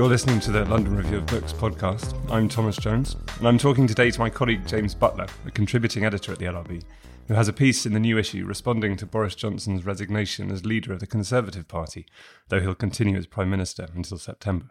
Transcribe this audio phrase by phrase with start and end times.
[0.00, 2.18] You're listening to the London Review of Books podcast.
[2.30, 6.32] I'm Thomas Jones, and I'm talking today to my colleague James Butler, a contributing editor
[6.32, 6.82] at the LRB,
[7.28, 10.94] who has a piece in the new issue responding to Boris Johnson's resignation as leader
[10.94, 12.06] of the Conservative Party,
[12.48, 14.68] though he'll continue as Prime Minister until September.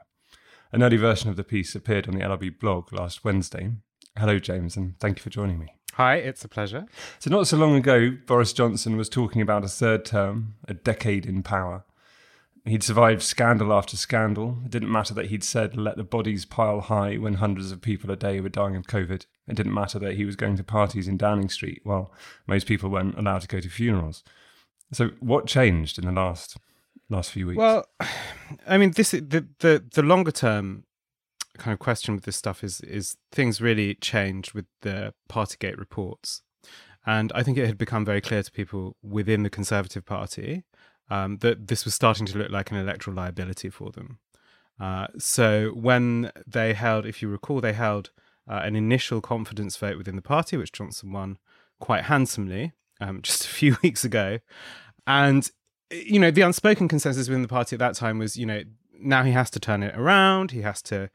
[0.71, 3.73] An early version of the piece appeared on the LRB blog last Wednesday.
[4.17, 5.75] Hello, James, and thank you for joining me.
[5.93, 6.87] Hi, it's a pleasure.
[7.19, 11.27] So, not so long ago, Boris Johnson was talking about a third term, a decade
[11.27, 11.83] in power.
[12.69, 14.59] He'd survived scandal after scandal.
[14.63, 18.11] It didn't matter that he'd said, let the bodies pile high when hundreds of people
[18.11, 19.25] a day were dying of COVID.
[19.47, 22.13] It didn't matter that he was going to parties in Downing Street while
[22.45, 24.23] most people weren't allowed to go to funerals.
[24.91, 26.57] So, what changed in the last
[27.09, 27.57] last few weeks?
[27.57, 27.85] Well,
[28.67, 30.85] I mean, this the the, the longer term
[31.57, 36.41] kind of question with this stuff is is things really changed with the Partygate reports,
[37.05, 40.63] and I think it had become very clear to people within the Conservative Party
[41.09, 44.19] um, that this was starting to look like an electoral liability for them.
[44.79, 48.11] Uh, so when they held, if you recall, they held
[48.49, 51.37] uh, an initial confidence vote within the party, which Johnson won
[51.79, 54.39] quite handsomely um, just a few weeks ago.
[55.05, 55.49] And,
[55.91, 58.63] you know, the unspoken consensus within the party at that time was, you know,
[59.01, 60.51] now he has to turn it around.
[60.51, 61.09] He has to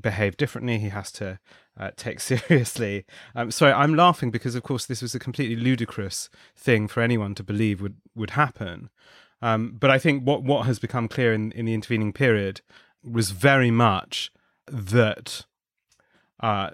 [0.00, 0.78] behave differently.
[0.78, 1.38] He has to
[1.78, 3.04] uh, take seriously.
[3.34, 7.34] Um, sorry, I'm laughing because, of course, this was a completely ludicrous thing for anyone
[7.36, 8.90] to believe would would happen.
[9.44, 12.62] Um, but I think what what has become clear in, in the intervening period
[13.02, 14.32] was very much
[14.66, 15.44] that
[16.40, 16.70] uh,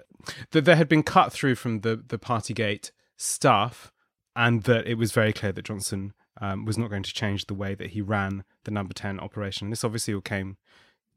[0.51, 3.91] that there had been cut through from the the Partygate stuff,
[4.37, 7.53] and that it was very clear that Johnson um, was not going to change the
[7.53, 9.69] way that he ran the Number Ten operation.
[9.69, 10.55] This obviously all came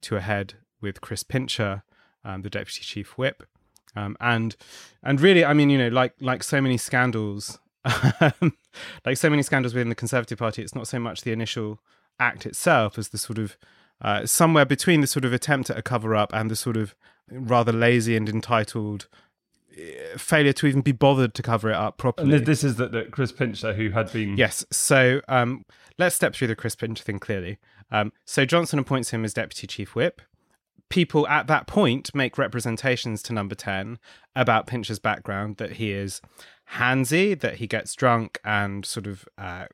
[0.00, 1.84] to a head with Chris Pincher,
[2.24, 3.44] um, the deputy chief whip,
[3.94, 4.56] um, and
[5.04, 7.60] and really, I mean, you know, like like so many scandals
[9.04, 11.80] like so many scandals within the Conservative Party, it's not so much the initial
[12.18, 13.56] act itself as the sort of
[14.00, 16.94] uh, somewhere between the sort of attempt at a cover up and the sort of
[17.30, 19.08] rather lazy and entitled
[19.76, 22.36] uh, failure to even be bothered to cover it up properly.
[22.36, 24.36] And this is that, that Chris Pincher, who had been.
[24.36, 24.64] Yes.
[24.70, 25.64] So um,
[25.98, 27.58] let's step through the Chris Pincher thing clearly.
[27.90, 30.20] Um, so Johnson appoints him as deputy chief whip.
[30.90, 33.98] People at that point make representations to number 10
[34.36, 36.20] about Pincher's background that he is
[36.72, 39.66] handsy, that he gets drunk and sort of uh,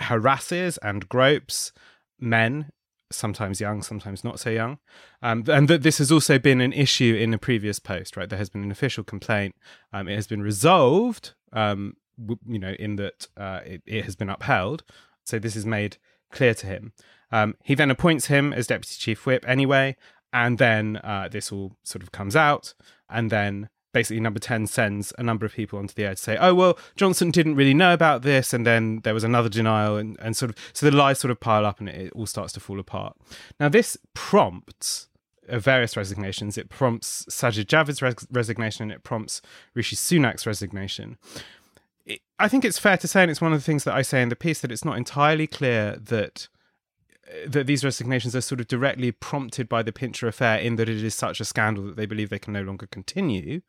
[0.00, 1.72] harasses and gropes
[2.18, 2.70] men,
[3.10, 4.78] sometimes young, sometimes not so young.
[5.22, 8.28] Um, and that this has also been an issue in a previous post, right?
[8.28, 9.54] There has been an official complaint.
[9.92, 14.16] Um, it has been resolved, um, w- you know, in that uh, it, it, has
[14.16, 14.84] been upheld.
[15.24, 15.96] So this is made
[16.30, 16.92] clear to him.
[17.30, 19.96] Um, he then appoints him as deputy chief whip anyway.
[20.32, 22.74] And then uh, this all sort of comes out.
[23.08, 26.36] And then basically number 10 sends a number of people onto the air to say
[26.40, 30.16] oh well johnson didn't really know about this and then there was another denial and,
[30.20, 32.52] and sort of so the lies sort of pile up and it, it all starts
[32.52, 33.16] to fall apart.
[33.58, 35.08] Now this prompts
[35.48, 36.56] uh, various resignations.
[36.56, 39.40] It prompts sajid javid's res- resignation and it prompts
[39.74, 41.18] rishi sunak's resignation.
[42.06, 44.00] It, i think it's fair to say and it's one of the things that i
[44.00, 46.48] say in the piece that it's not entirely clear that
[47.46, 51.02] that these resignations are sort of directly prompted by the Pincher affair in that it
[51.02, 53.60] is such a scandal that they believe they can no longer continue.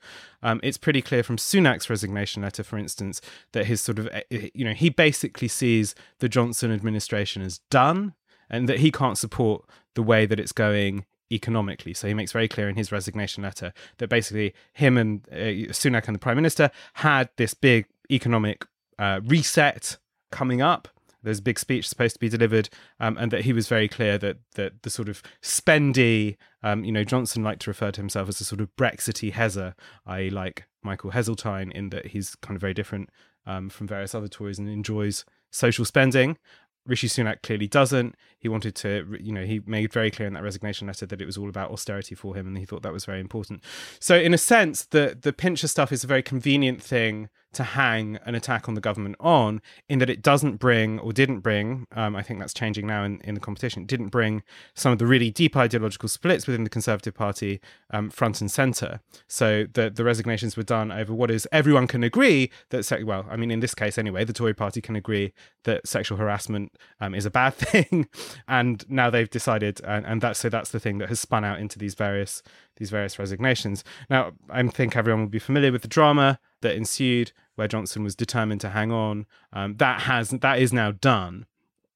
[0.42, 3.22] Um, it's pretty clear from Sunak's resignation letter, for instance,
[3.52, 7.60] that his sort of, eh, eh, you know, he basically sees the Johnson administration as
[7.70, 8.14] done
[8.50, 9.66] and that he can't support
[9.96, 11.94] the way that it's going economically.
[11.94, 16.08] So he makes very clear in his resignation letter that basically him and uh, Sunak
[16.08, 18.66] and the Prime Minister had this big economic
[18.98, 19.98] uh, reset
[20.32, 20.88] coming up
[21.24, 22.70] there's a big speech supposed to be delivered,
[23.00, 26.92] um, and that he was very clear that that the sort of spendy, um, you
[26.92, 29.74] know, Johnson liked to refer to himself as a sort of Brexity Hezza,
[30.06, 33.10] i.e., like Michael Heseltine, in that he's kind of very different
[33.46, 36.38] um, from various other Tories and enjoys social spending.
[36.86, 38.16] Rishi Sunak clearly doesn't.
[38.40, 41.26] He wanted to, you know, he made very clear in that resignation letter that it
[41.26, 43.64] was all about austerity for him, and he thought that was very important.
[44.00, 48.18] So, in a sense, the the Pincher stuff is a very convenient thing to hang
[48.26, 52.16] an attack on the government on, in that it doesn't bring or didn't bring, um,
[52.16, 54.44] I think that's changing now in, in the competition, didn't bring
[54.76, 57.60] some of the really deep ideological splits within the Conservative Party
[57.92, 59.00] um, front and centre.
[59.28, 63.26] So the, the resignations were done over what is everyone can agree that, se- well,
[63.30, 67.16] I mean, in this case anyway, the Tory party can agree that sexual harassment um,
[67.16, 68.08] is a bad thing.
[68.48, 71.60] and now they've decided, and, and that's so that's the thing that has spun out
[71.60, 72.44] into these various
[72.78, 73.84] these various resignations.
[74.10, 78.16] Now, I think everyone will be familiar with the drama that ensued, where Johnson was
[78.16, 79.26] determined to hang on.
[79.54, 81.46] Um, that has that is now done,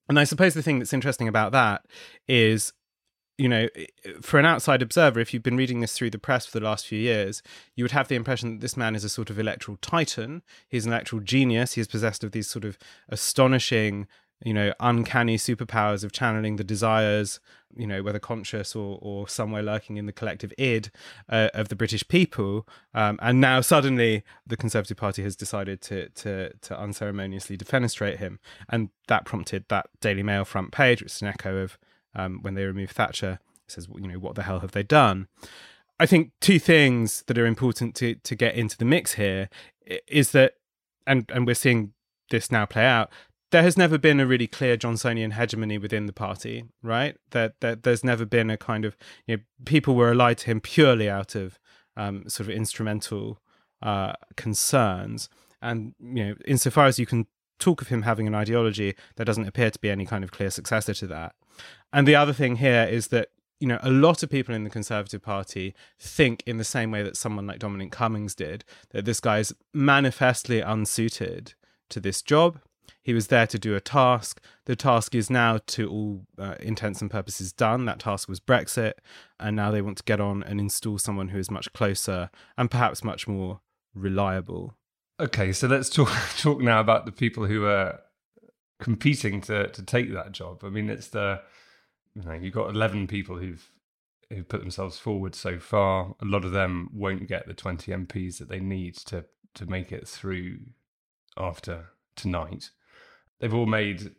[0.08, 1.86] and I suppose the thing that's interesting about that
[2.28, 2.74] is.
[3.36, 3.68] You know,
[4.22, 6.86] for an outside observer, if you've been reading this through the press for the last
[6.86, 7.42] few years,
[7.76, 10.44] you would have the impression that this man is a sort of electoral titan.
[10.70, 11.74] He's an electoral genius.
[11.74, 12.78] He is possessed of these sort of
[13.10, 14.08] astonishing
[14.44, 17.40] you know, uncanny superpowers of channeling the desires,
[17.76, 20.92] you know, whether conscious or, or somewhere lurking in the collective id
[21.30, 22.68] uh, of the British people.
[22.94, 28.40] Um, and now suddenly the Conservative Party has decided to, to, to unceremoniously defenestrate him.
[28.70, 31.78] And that prompted that Daily Mail front page, which is an echo of
[32.14, 33.40] um, when they removed Thatcher.
[33.68, 35.28] Says, you know, what the hell have they done?
[36.00, 39.50] I think two things that are important to, to get into the mix here
[40.08, 40.56] is that,
[41.08, 41.94] and, and we're seeing
[42.30, 43.10] this now play out
[43.54, 47.16] there has never been a really clear Johnsonian hegemony within the party, right?
[47.30, 48.98] That that there's never been a kind of
[49.28, 51.60] you know people were allied to him purely out of
[51.96, 53.40] um, sort of instrumental
[53.84, 55.30] uh, concerns,
[55.62, 57.28] and you know insofar as you can
[57.60, 60.50] talk of him having an ideology, there doesn't appear to be any kind of clear
[60.50, 61.36] successor to that.
[61.94, 63.30] And the other thing here is that
[63.60, 67.04] you know, a lot of people in the Conservative Party think in the same way
[67.04, 71.54] that someone like Dominic Cummings did, that this guy is manifestly unsuited
[71.90, 72.60] to this job.
[73.02, 74.42] He was there to do a task.
[74.66, 77.86] The task is now, to all uh, intents and purposes, done.
[77.86, 78.94] That task was Brexit.
[79.40, 82.72] And now they want to get on and install someone who is much closer and
[82.72, 83.60] perhaps much more
[83.94, 84.76] reliable.
[85.20, 88.00] Okay, so let's talk talk now about the people who are
[88.80, 90.64] competing to to take that job.
[90.64, 91.42] I mean, it's the
[92.16, 93.70] you know you've got eleven people who've
[94.30, 96.16] who put themselves forward so far.
[96.22, 99.26] A lot of them won't get the twenty MPs that they need to
[99.56, 100.58] to make it through
[101.38, 102.72] after tonight.
[103.40, 104.16] They've all made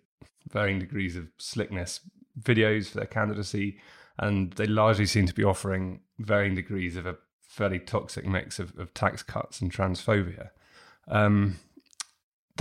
[0.51, 2.01] varying degrees of slickness
[2.41, 3.79] videos for their candidacy,
[4.19, 8.77] and they largely seem to be offering varying degrees of a fairly toxic mix of,
[8.79, 10.51] of tax cuts and transphobia.
[11.09, 11.59] Um,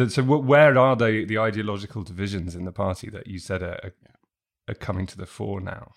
[0.08, 3.94] so, where are the, the ideological divisions in the party that you said are, are,
[4.68, 5.92] are coming to the fore now?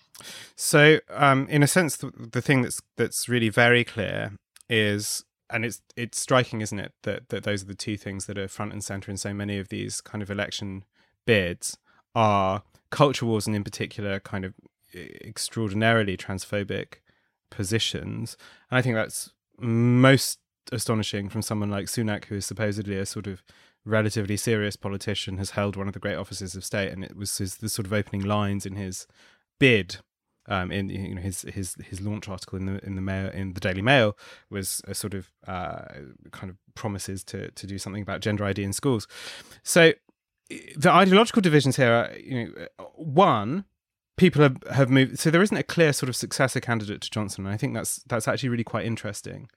[0.55, 4.33] So, um, in a sense, the, the thing that's that's really very clear
[4.69, 8.37] is and it's it's striking, isn't it, that that those are the two things that
[8.37, 10.83] are front and center in so many of these kind of election
[11.25, 11.77] bids
[12.15, 14.53] are culture wars, and in particular, kind of
[14.93, 16.95] extraordinarily transphobic
[17.49, 18.37] positions.
[18.69, 20.39] And I think that's most
[20.71, 23.43] astonishing from someone like Sunak, who is supposedly a sort of
[23.85, 27.37] relatively serious politician, has held one of the great offices of state, and it was
[27.37, 29.07] his, the sort of opening lines in his
[29.59, 29.97] bid
[30.47, 33.53] um, in you know his his his launch article in the in the mail in
[33.53, 34.17] the Daily Mail
[34.49, 35.85] was a sort of uh,
[36.31, 39.07] kind of promises to to do something about gender ID in schools.
[39.63, 39.93] So
[40.75, 43.65] the ideological divisions here are you know one
[44.17, 47.45] people have, have moved so there isn't a clear sort of successor candidate to Johnson
[47.45, 49.49] and I think that's that's actually really quite interesting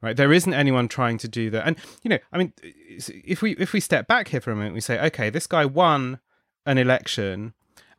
[0.00, 3.52] right there isn't anyone trying to do that and you know I mean if we
[3.56, 6.20] if we step back here for a moment we say okay this guy won
[6.64, 7.52] an election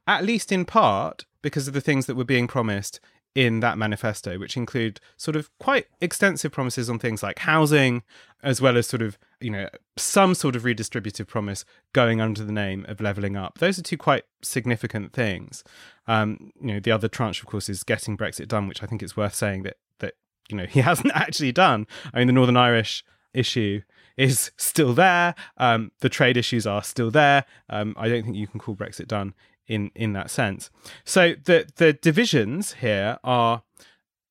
[0.08, 3.00] at least in part because of the things that were being promised
[3.38, 8.02] in that manifesto, which include sort of quite extensive promises on things like housing,
[8.42, 11.64] as well as sort of, you know, some sort of redistributive promise
[11.94, 13.60] going under the name of levelling up.
[13.60, 15.64] Those are two quite significant things.
[16.08, 19.04] Um, you know, the other tranche, of course, is getting Brexit done, which I think
[19.04, 20.16] it's worth saying that that
[20.50, 21.86] you know he hasn't actually done.
[22.14, 23.04] I mean, the Northern Irish
[23.36, 23.82] issue
[24.18, 25.36] is still there.
[25.58, 27.46] Um, the trade issues are still there.
[27.70, 29.36] Um, I don't think you can call Brexit done
[29.68, 30.70] in in that sense.
[31.04, 33.64] So the the divisions here are,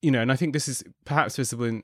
[0.03, 1.83] you know, and I think this is perhaps visible in.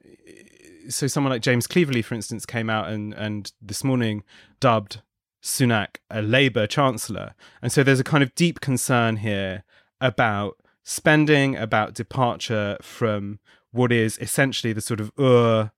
[0.89, 4.25] So someone like James Cleverly, for instance, came out and and this morning
[4.61, 5.03] dubbed
[5.43, 9.65] Sunak a Labour chancellor, and so there's a kind of deep concern here
[10.01, 13.39] about spending, about departure from
[13.71, 15.69] what is essentially the sort of uh,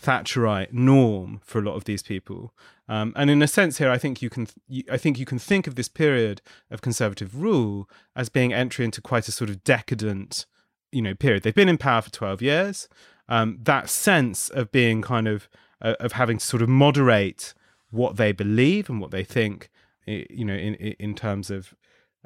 [0.00, 2.52] Thatcherite norm for a lot of these people.
[2.92, 5.38] Um, and in a sense, here, I think you can, th- I think you can
[5.38, 9.64] think of this period of conservative rule as being entry into quite a sort of
[9.64, 10.46] decadent,
[10.90, 11.42] you know, period.
[11.42, 12.88] They've been in power for twelve years.
[13.28, 15.48] Um, that sense of being kind of
[15.80, 17.54] uh, of having to sort of moderate
[17.90, 19.70] what they believe and what they think,
[20.06, 21.74] you know, in in terms of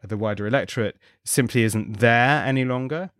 [0.02, 3.10] the wider electorate, simply isn't there any longer.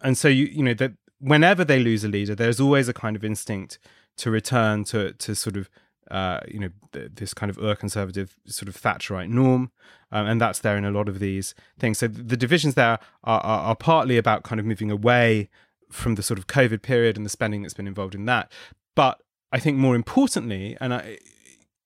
[0.00, 3.16] And so you you know that whenever they lose a leader, there's always a kind
[3.16, 3.78] of instinct
[4.18, 5.68] to return to to sort of
[6.10, 9.70] uh, you know, th- this kind of ur conservative sort of Thatcherite norm,
[10.10, 11.98] um, and that's there in a lot of these things.
[11.98, 15.48] So the divisions there are, are, are partly about kind of moving away
[15.90, 18.50] from the sort of COVID period and the spending that's been involved in that,
[18.94, 21.18] but I think more importantly, and I,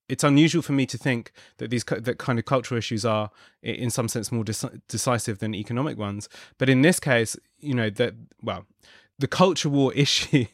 [0.08, 3.30] it's unusual for me to think that these that kind of cultural issues are
[3.62, 8.14] in some sense more decisive than economic ones but in this case you know that
[8.42, 8.66] well
[9.18, 10.46] the culture war issue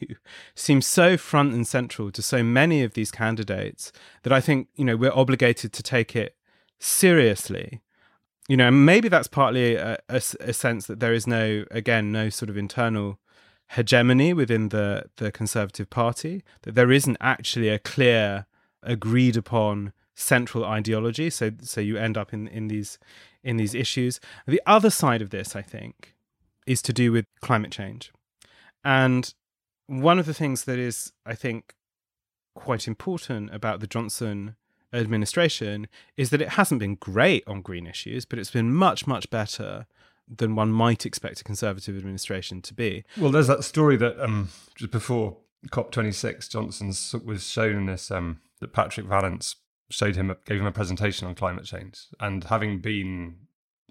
[0.55, 3.91] seems so front and central to so many of these candidates
[4.23, 6.35] that i think you know we're obligated to take it
[6.79, 7.81] seriously
[8.47, 12.29] you know maybe that's partly a, a, a sense that there is no again no
[12.29, 13.19] sort of internal
[13.75, 18.45] hegemony within the the conservative party that there isn't actually a clear
[18.83, 21.29] agreed upon central ideology.
[21.29, 22.99] So so you end up in in these
[23.43, 24.19] in these issues.
[24.47, 26.15] The other side of this, I think,
[26.65, 28.11] is to do with climate change,
[28.83, 29.33] and
[29.87, 31.75] one of the things that is, I think,
[32.55, 34.55] quite important about the Johnson
[34.93, 35.87] administration
[36.17, 39.87] is that it hasn't been great on green issues, but it's been much much better
[40.27, 43.03] than one might expect a conservative administration to be.
[43.17, 45.37] Well, there's that story that um, just before
[45.69, 46.87] COP26, Johnson
[47.25, 49.55] was shown in this um, that Patrick Vallance
[49.89, 53.35] showed him, gave him a presentation on climate change, and having been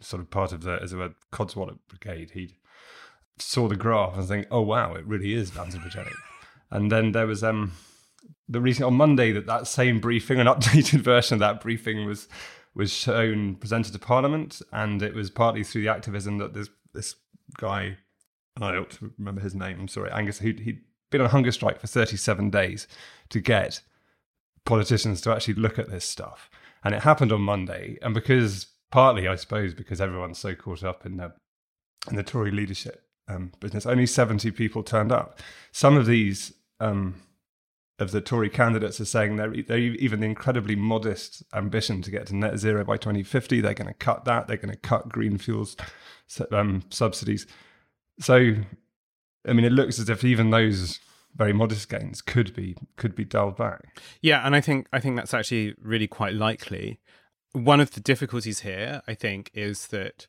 [0.00, 2.56] sort of part of the as it were Codswallop Brigade, he
[3.49, 6.14] saw the graph and think, oh wow, it really is anthropogenic.
[6.70, 7.72] and then there was um
[8.49, 12.28] the recent on Monday that that same briefing, an updated version of that briefing was
[12.75, 17.14] was shown presented to Parliament, and it was partly through the activism that this this
[17.58, 17.96] guy,
[18.56, 19.80] and I ought to remember his name.
[19.80, 20.38] I'm sorry, Angus.
[20.38, 20.80] He he'd
[21.11, 22.88] been on hunger strike for 37 days
[23.28, 23.82] to get
[24.64, 26.50] politicians to actually look at this stuff.
[26.82, 27.99] And it happened on Monday.
[28.02, 31.32] And because, partly, I suppose, because everyone's so caught up in the,
[32.11, 35.38] in the Tory leadership um, business, only 70 people turned up.
[35.73, 37.23] Some of these, um,
[37.99, 42.37] of the Tory candidates are saying they're, they're even incredibly modest ambition to get to
[42.37, 43.61] net zero by 2050.
[43.61, 44.49] They're going to cut that.
[44.49, 45.76] They're going to cut green fuels
[46.50, 47.47] um, subsidies.
[48.19, 48.55] So,
[49.47, 50.99] I mean, it looks as if even those
[51.35, 54.00] very modest gains could be could be dialed back.
[54.21, 57.00] Yeah, and I think I think that's actually really quite likely.
[57.52, 60.26] One of the difficulties here, I think, is that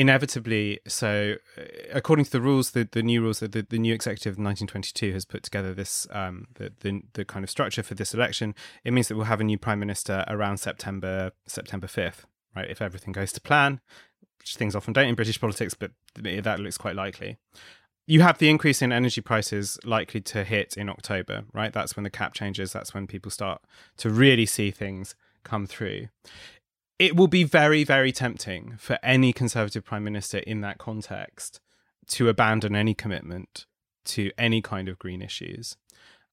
[0.00, 3.92] inevitably so uh, according to the rules the, the new rules that the, the new
[3.92, 7.94] executive in 1922 has put together this um the, the the kind of structure for
[7.94, 12.24] this election it means that we'll have a new prime minister around september september 5th
[12.56, 13.78] right if everything goes to plan
[14.38, 17.36] which things often don't in british politics but that looks quite likely
[18.06, 21.72] you have the increase in energy prices likely to hit in October, right?
[21.72, 22.72] That's when the cap changes.
[22.72, 23.62] That's when people start
[23.98, 25.14] to really see things
[25.44, 26.08] come through.
[27.00, 31.58] It will be very, very tempting for any Conservative Prime Minister in that context
[32.08, 33.64] to abandon any commitment
[34.04, 35.78] to any kind of green issues.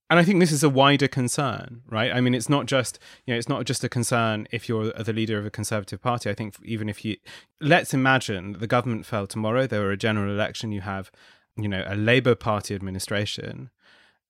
[0.09, 2.11] And I think this is a wider concern, right?
[2.13, 5.13] I mean, it's not just you know, it's not just a concern if you're the
[5.13, 6.29] leader of a conservative party.
[6.29, 7.15] I think even if you
[7.61, 11.11] let's imagine the government fell tomorrow, there were a general election, you have
[11.57, 13.69] you know, a Labour Party administration,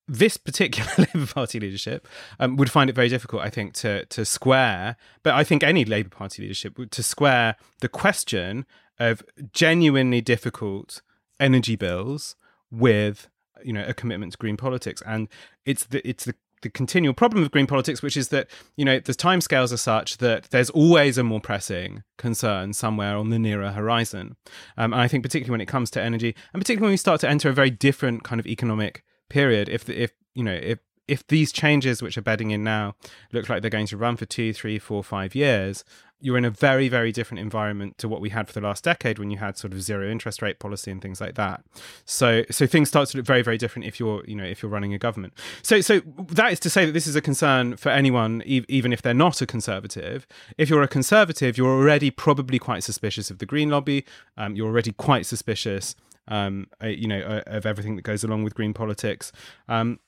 [0.08, 2.08] this particular Labour Party leadership
[2.40, 4.96] um, would find it very difficult, I think, to to square.
[5.22, 8.66] But I think any Labour Party leadership would to square the question
[8.98, 9.22] of
[9.52, 11.02] genuinely difficult
[11.38, 12.34] energy bills
[12.70, 13.28] with
[13.62, 15.28] you know a commitment to green politics, and
[15.64, 18.98] it's the it's the the continual problem of green politics, which is that you know
[18.98, 23.70] the timescales are such that there's always a more pressing concern somewhere on the nearer
[23.70, 24.36] horizon.
[24.76, 27.20] Um, and I think particularly when it comes to energy, and particularly when we start
[27.20, 31.26] to enter a very different kind of economic period, if if you know if if
[31.26, 32.94] these changes which are bedding in now
[33.32, 35.82] look like they're going to run for two, three, four, five years,
[36.20, 39.18] you're in a very, very different environment to what we had for the last decade
[39.18, 41.62] when you had sort of zero interest rate policy and things like that.
[42.04, 44.70] So, so things start to look very, very different if you're, you know, if you're
[44.70, 45.32] running a government.
[45.62, 46.00] So, so
[46.32, 49.14] that is to say that this is a concern for anyone, e- even if they're
[49.14, 50.26] not a conservative.
[50.56, 54.04] If you're a conservative, you're already probably quite suspicious of the green lobby.
[54.36, 55.94] Um, you're already quite suspicious
[56.28, 59.32] um, uh, you know, uh, of everything that goes along with green politics.
[59.68, 59.98] Um,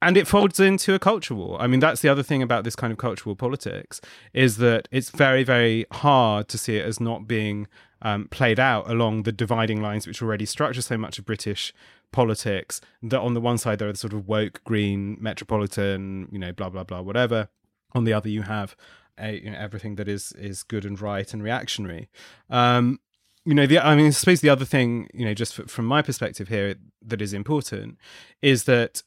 [0.00, 1.60] and it folds into a culture war.
[1.62, 4.00] I mean, that's the other thing about this kind of cultural politics
[4.32, 7.68] is that it's very, very hard to see it as not being
[8.02, 11.72] um, played out along the dividing lines which already structure so much of British
[12.10, 12.80] politics.
[13.00, 16.52] That on the one side there are the sort of woke, green, metropolitan, you know,
[16.52, 17.48] blah blah blah, whatever.
[17.94, 18.74] On the other, you have
[19.18, 22.08] a, you know, everything that is is good and right and reactionary.
[22.50, 22.98] Um,
[23.44, 26.02] you know, the I mean, I suppose the other thing, you know, just from my
[26.02, 27.98] perspective here, that is important
[28.40, 29.02] is that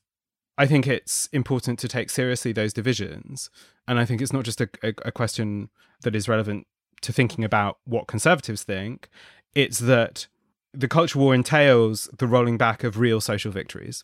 [0.58, 3.50] I think it's important to take seriously those divisions.
[3.88, 5.70] And I think it's not just a, a, a, question
[6.02, 6.66] that is relevant
[7.02, 9.10] to thinking about what conservatives think,
[9.54, 10.28] it's that
[10.74, 14.04] the culture war entails the rolling back of real social victories,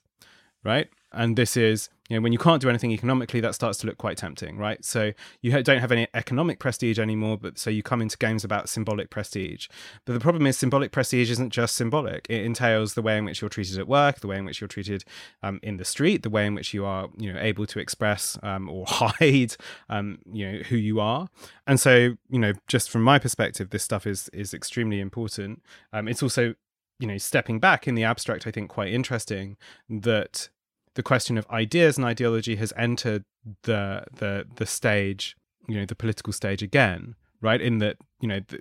[0.64, 0.90] right?
[1.12, 3.98] And this is, you know when you can't do anything economically that starts to look
[3.98, 4.84] quite tempting right?
[4.84, 8.68] So you don't have any economic prestige anymore but so you come into games about
[8.68, 9.70] symbolic prestige.
[10.03, 12.27] But the problem is symbolic prestige isn't just symbolic.
[12.30, 14.68] It entails the way in which you're treated at work the way in which you're
[14.68, 15.06] treated
[15.41, 18.38] um, in the street the way in which you are you know able to express
[18.44, 19.56] um, or hide
[19.88, 21.30] um, you know who you are.
[21.65, 25.62] And so you know just from my perspective this stuff is is extremely important.
[25.94, 26.56] Um, it's also
[27.00, 29.58] you know stepping back in the abstract i think quite interesting
[29.89, 30.50] that
[30.96, 33.24] the question of ideas and ideology has entered
[33.64, 35.36] the the the stage,
[35.68, 37.62] you know, the political stage again, right?
[37.62, 38.60] In that, you know, the,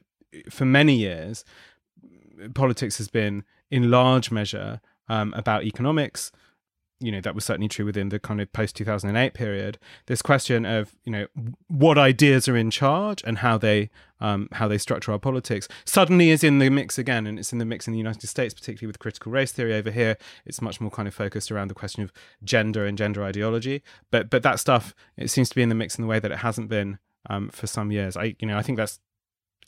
[0.51, 1.45] for many years,
[2.55, 6.31] politics has been in large measure um, about economics,
[7.01, 10.67] you know that was certainly true within the kind of post 2008 period this question
[10.67, 11.27] of you know
[11.69, 13.91] what ideas are in charge and how they
[14.21, 17.59] um, how they structure our politics suddenly is in the mix again and it's in
[17.59, 20.19] the mix in the united states particularly with critical race theory over here.
[20.45, 22.13] It's much more kind of focused around the question of
[22.45, 25.97] gender and gender ideology but but that stuff it seems to be in the mix
[25.97, 28.17] in the way that it hasn't been um, for some years.
[28.17, 29.01] I you know i think that's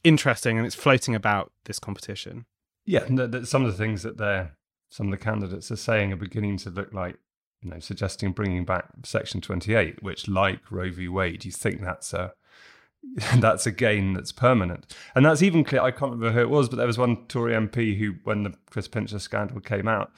[0.04, 2.44] interesting and it's floating about this competition.
[2.84, 3.06] Yeah
[3.44, 4.52] some of the things that they're
[4.92, 7.16] some of the candidates are saying are beginning to look like,
[7.62, 11.08] you know, suggesting bringing back Section 28, which, like Roe v.
[11.08, 12.34] Wade, you think that's a
[13.38, 14.94] that's a gain that's permanent.
[15.14, 15.80] And that's even clear.
[15.80, 18.52] I can't remember who it was, but there was one Tory MP who, when the
[18.68, 20.12] Chris Pincher scandal came out,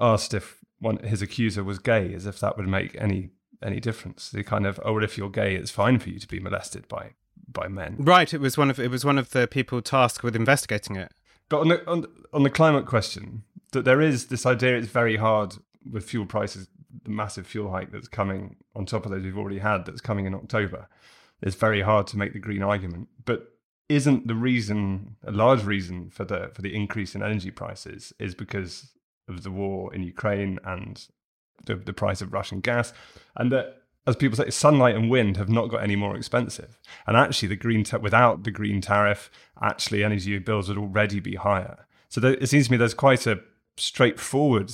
[0.00, 3.30] asked if one his accuser was gay, as if that would make any
[3.62, 4.28] any difference.
[4.28, 6.88] The kind of, oh, well, if you're gay, it's fine for you to be molested
[6.88, 7.12] by
[7.46, 7.94] by men.
[8.00, 8.34] Right.
[8.34, 11.12] It was one of it was one of the people tasked with investigating it.
[11.48, 15.16] But on the on, on the climate question, that there is this idea it's very
[15.16, 15.54] hard
[15.90, 16.68] with fuel prices,
[17.04, 20.26] the massive fuel hike that's coming on top of those we've already had that's coming
[20.26, 20.88] in October.
[21.42, 23.08] It's very hard to make the green argument.
[23.24, 23.54] But
[23.88, 28.34] isn't the reason a large reason for the for the increase in energy prices is
[28.34, 28.92] because
[29.28, 31.06] of the war in Ukraine and
[31.66, 32.92] the, the price of Russian gas,
[33.36, 36.78] and that as people say, sunlight and wind have not got any more expensive.
[37.06, 39.30] And actually, the green ta- without the green tariff,
[39.62, 41.86] actually energy bills would already be higher.
[42.08, 43.40] So there, it seems to me there's quite a
[43.80, 44.72] straightforward.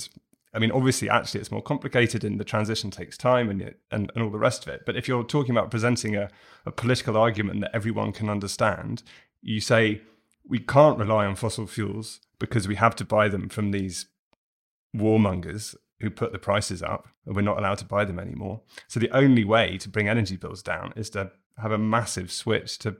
[0.53, 3.61] I mean, obviously, actually, it's more complicated, and the transition takes time, and
[3.91, 4.81] and, and all the rest of it.
[4.85, 6.29] But if you're talking about presenting a,
[6.65, 9.03] a political argument that everyone can understand,
[9.41, 10.01] you say
[10.47, 14.07] we can't rely on fossil fuels because we have to buy them from these
[14.95, 18.61] warmongers who put the prices up, and we're not allowed to buy them anymore.
[18.87, 22.77] So the only way to bring energy bills down is to have a massive switch
[22.79, 22.97] to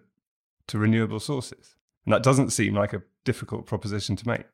[0.67, 4.45] to renewable sources, and that doesn't seem like a difficult proposition to make.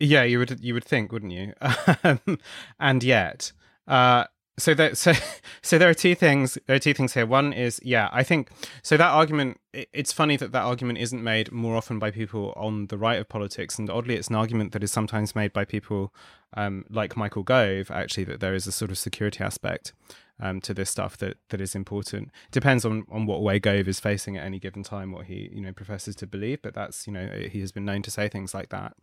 [0.00, 1.54] Yeah, you would you would think, wouldn't you?
[2.04, 2.38] Um,
[2.78, 3.52] and yet,
[3.88, 4.24] uh,
[4.58, 5.12] so that so
[5.62, 6.58] so there are two things.
[6.66, 7.26] There are two things here.
[7.26, 8.50] One is yeah, I think
[8.82, 8.96] so.
[8.96, 9.60] That argument.
[9.72, 13.28] It's funny that that argument isn't made more often by people on the right of
[13.28, 16.12] politics, and oddly, it's an argument that is sometimes made by people
[16.54, 17.90] um, like Michael Gove.
[17.90, 19.92] Actually, that there is a sort of security aspect
[20.40, 22.30] um, to this stuff that that is important.
[22.50, 25.60] Depends on on what way Gove is facing at any given time, what he you
[25.60, 26.62] know professes to believe.
[26.62, 28.94] But that's you know he has been known to say things like that.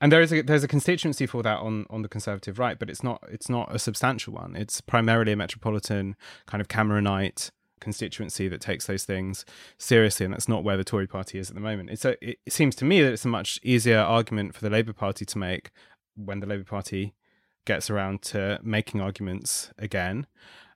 [0.00, 2.90] And there is a there's a constituency for that on on the conservative right, but
[2.90, 4.56] it's not it's not a substantial one.
[4.56, 9.44] It's primarily a metropolitan kind of Cameronite constituency that takes those things
[9.78, 11.90] seriously, and that's not where the Tory party is at the moment.
[11.90, 14.92] It's a, it seems to me that it's a much easier argument for the Labour
[14.92, 15.70] Party to make
[16.14, 17.14] when the Labour Party
[17.64, 20.26] gets around to making arguments again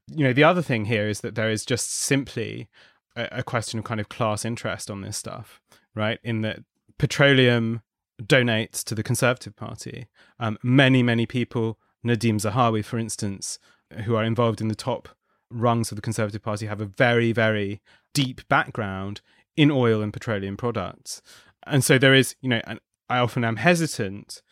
[0.08, 2.68] you know, the other thing here is that there is just simply
[3.16, 5.60] a, a question of kind of class interest on this stuff,
[5.94, 6.18] right?
[6.22, 6.60] In that
[6.98, 7.82] petroleum
[8.22, 10.06] donates to the Conservative Party.
[10.38, 13.58] Um, many, many people, Nadhim Zahawi, for instance,
[14.04, 15.08] who are involved in the top
[15.50, 17.80] rungs of the Conservative Party, have a very, very
[18.14, 19.20] deep background
[19.56, 21.22] in oil and petroleum products.
[21.66, 24.42] And so there is, you know, and I often am hesitant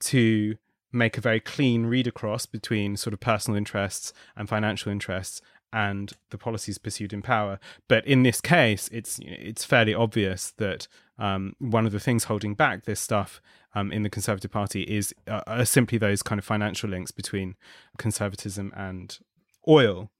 [0.00, 0.56] to
[0.92, 5.40] make a very clean read across between sort of personal interests and financial interests
[5.72, 7.58] and the policies pursued in power.
[7.88, 10.86] But in this case, it's it's fairly obvious that
[11.18, 13.40] um, one of the things holding back this stuff
[13.74, 17.56] um, in the Conservative Party is uh, are simply those kind of financial links between
[17.96, 19.18] conservatism and
[19.66, 20.10] oil.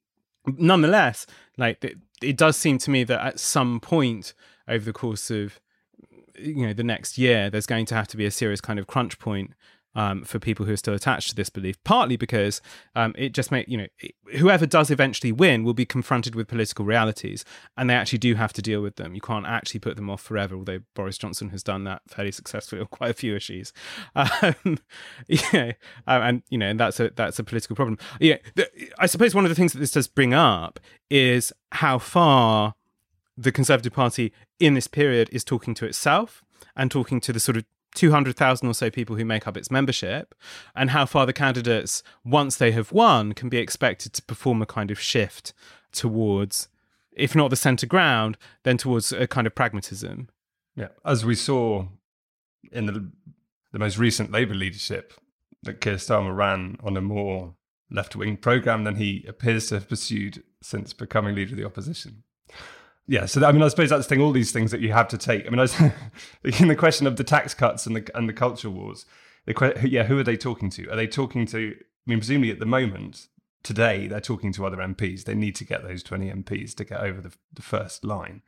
[0.46, 4.32] Nonetheless, like it, it does seem to me that at some point
[4.66, 5.60] over the course of
[6.38, 8.86] you know the next year, there's going to have to be a serious kind of
[8.86, 9.52] crunch point
[9.94, 12.60] um, for people who are still attached to this belief, partly because
[12.94, 13.86] um, it just make you know
[14.38, 17.44] whoever does eventually win will be confronted with political realities,
[17.76, 19.14] and they actually do have to deal with them.
[19.14, 22.80] You can't actually put them off forever, although Boris Johnson has done that fairly successfully
[22.80, 23.72] on quite a few issues.
[24.42, 24.78] Um,
[25.28, 25.72] yeah,
[26.06, 27.98] um, and you know, and that's a that's a political problem.
[28.18, 31.98] Yeah, the, I suppose one of the things that this does bring up is how
[31.98, 32.74] far
[33.36, 36.44] the Conservative Party in this period is talking to itself
[36.76, 40.34] and talking to the sort of 200,000 or so people who make up its membership,
[40.74, 44.66] and how far the candidates, once they have won, can be expected to perform a
[44.66, 45.52] kind of shift
[45.92, 46.68] towards,
[47.12, 50.28] if not the centre ground, then towards a kind of pragmatism.
[50.74, 51.86] Yeah, as we saw
[52.70, 53.10] in the
[53.72, 55.14] the most recent Labour leadership,
[55.62, 57.54] that Keir Starmer ran on a more
[57.90, 62.22] left wing programme than he appears to have pursued since becoming leader of the opposition.
[63.06, 64.22] Yeah, so I mean, I suppose that's the thing.
[64.22, 65.46] All these things that you have to take.
[65.46, 65.80] I mean, I was
[66.60, 69.06] in the question of the tax cuts and the and the culture wars.
[69.44, 70.88] The yeah, who are they talking to?
[70.88, 71.74] Are they talking to?
[71.76, 73.26] I mean, presumably at the moment,
[73.62, 75.24] today, they're talking to other MPs.
[75.24, 78.42] They need to get those twenty MPs to get over the, the first line,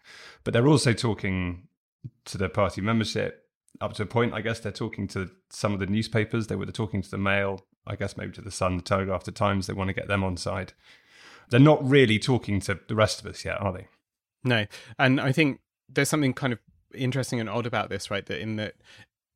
[0.44, 1.66] but they're also talking
[2.26, 3.48] to their party membership
[3.80, 4.34] up to a point.
[4.34, 6.46] I guess they're talking to some of the newspapers.
[6.46, 7.64] They were talking to the Mail.
[7.86, 9.66] I guess maybe to the Sun, the Telegraph, the Times.
[9.66, 10.72] They want to get them on side.
[11.50, 13.88] They're not really talking to the rest of us yet, are they?
[14.44, 14.66] No,
[14.98, 16.58] and I think there's something kind of
[16.94, 18.24] interesting and odd about this, right?
[18.26, 18.74] That in that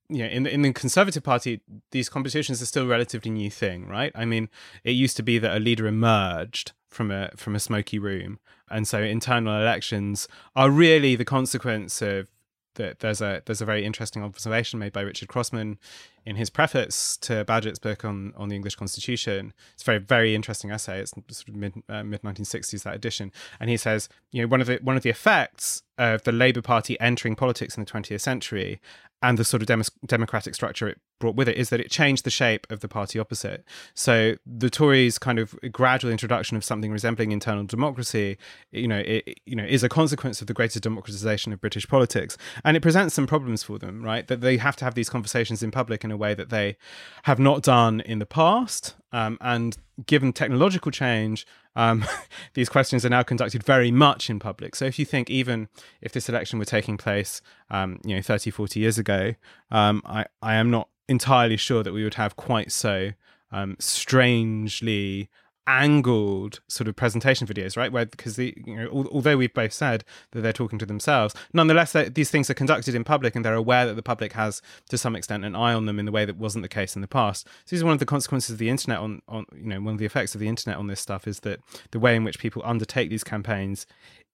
[0.09, 3.51] you know, in the in the Conservative Party, these competitions are still a relatively new
[3.51, 4.13] thing, right?
[4.15, 4.49] I mean,
[4.85, 8.39] it used to be that a leader emerged from a from a smoky room,
[8.71, 12.29] and so internal elections are really the consequence of
[12.75, 13.01] that.
[13.01, 15.79] There's a there's a very interesting observation made by Richard Crossman
[16.25, 19.53] in his preface to Bagehot's book on, on the English Constitution.
[19.75, 21.01] It's a very very interesting essay.
[21.01, 24.61] It's sort of mid uh, mid 1960s that edition, and he says you know one
[24.61, 28.21] of the one of the effects of the Labour Party entering politics in the 20th
[28.21, 28.81] century
[29.21, 32.25] and the sort of dem- democratic structure it brought with it is that it changed
[32.25, 33.65] the shape of the party opposite.
[33.95, 38.39] So the Tories' kind of gradual introduction of something resembling internal democracy,
[38.71, 42.39] you know, it, you know, is a consequence of the greater democratization of British politics,
[42.65, 44.29] and it presents some problems for them, right?
[44.29, 46.77] That they have to have these conversations in public in a way that they
[47.25, 48.95] have not done in the past.
[49.13, 52.05] Um, and given technological change, um,
[52.55, 54.75] these questions are now conducted very much in public.
[54.75, 55.69] So if you think even
[56.01, 57.41] if this election were taking place,
[57.71, 59.35] um, you know, 30, 40 years ago,
[59.71, 63.13] um, I, I am not entirely sure that we would have quite so
[63.51, 65.31] um, strangely
[65.69, 67.93] angled sort of presentation videos, right?
[67.93, 70.03] Where because the you know, although we've both said
[70.33, 73.87] that they're talking to themselves, nonetheless these things are conducted in public, and they're aware
[73.87, 76.39] that the public has to some extent an eye on them in the way that
[76.39, 77.47] wasn't the case in the past.
[77.47, 79.95] So this is one of the consequences of the internet on on you know one
[79.95, 82.39] of the effects of the internet on this stuff is that the way in which
[82.39, 83.87] people undertake these campaigns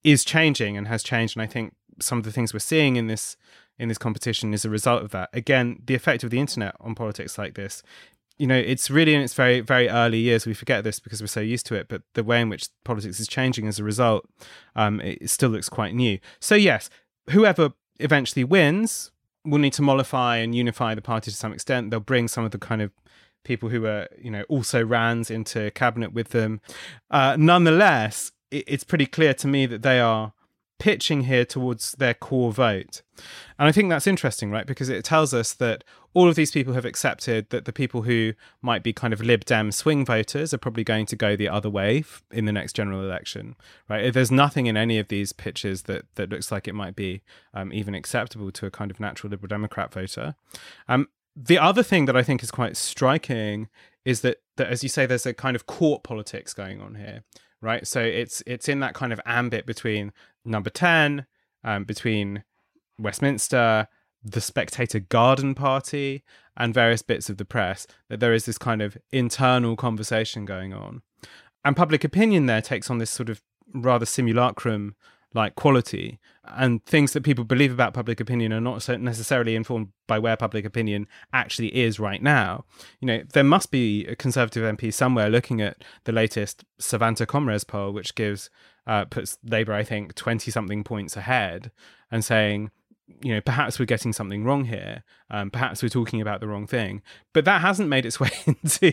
[0.05, 3.09] is changing and has changed, and I think some of the things we're seeing in
[3.09, 3.37] this
[3.77, 5.31] in this competition is a result of that.
[5.33, 7.83] Again, the effect of the internet on politics like this
[8.39, 10.47] you know, it's really in its very, very early years.
[10.47, 13.21] We forget this because we're so used to it, but the way in which politics
[13.21, 14.29] is changing as a result,
[14.75, 16.19] um, it still looks quite new.
[16.41, 16.91] So, yes,
[17.31, 19.13] whoever eventually wins
[19.45, 21.91] will need to mollify and unify the party to some extent.
[21.91, 22.91] They'll bring some of the kind of
[23.45, 26.61] people who are, you know, also Rands into cabinet with them.
[27.11, 30.33] Uh, nonetheless, it, it's pretty clear to me that they are
[30.85, 33.01] pitching here towards their core vote.
[33.59, 34.67] And I think that's interesting, right?
[34.67, 38.35] Because it tells us that all of these people have accepted that the people who
[38.61, 41.71] might be kind of Lib Dem swing voters are probably going to go the other
[41.71, 43.57] way in the next general election,
[43.89, 44.13] right?
[44.13, 47.23] There's nothing in any of these pitches that, that looks like it might be
[47.55, 50.35] um, even acceptable to a kind of natural Liberal Democrat voter.
[50.87, 53.71] Um, the other thing that I think is quite striking
[54.05, 57.25] is that, that, as you say, there's a kind of court politics going on here,
[57.65, 57.87] right?
[57.87, 60.13] So it's it's in that kind of ambit between
[60.45, 61.27] number 10,
[61.65, 62.45] um, between
[62.99, 63.89] Westminster,
[64.23, 66.23] the Spectator Garden Party,
[66.57, 70.73] and various bits of the press, that there is this kind of internal conversation going
[70.73, 71.03] on.
[71.65, 74.95] And public opinion there takes on this sort of rather simulacrum
[75.35, 80.19] like quality and things that people believe about public opinion are not necessarily informed by
[80.19, 82.65] where public opinion actually is right now.
[83.01, 87.65] You know, there must be a Conservative MP somewhere looking at the latest Savanta Comres
[87.65, 88.51] poll, which gives
[88.87, 91.71] uh, puts Labour, I think, twenty something points ahead,
[92.11, 92.71] and saying,
[93.23, 95.05] you know, perhaps we're getting something wrong here.
[95.31, 97.03] Um, perhaps we're talking about the wrong thing.
[97.33, 98.93] But that hasn't made its way into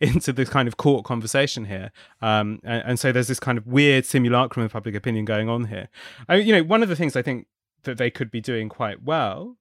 [0.00, 1.90] into this kind of court conversation here.
[2.20, 5.66] Um, and, and, so there's this kind of weird simulacrum of public opinion going on
[5.66, 5.88] here.
[6.28, 7.46] I, you know, one of the things I think
[7.84, 9.56] that they could be doing quite well,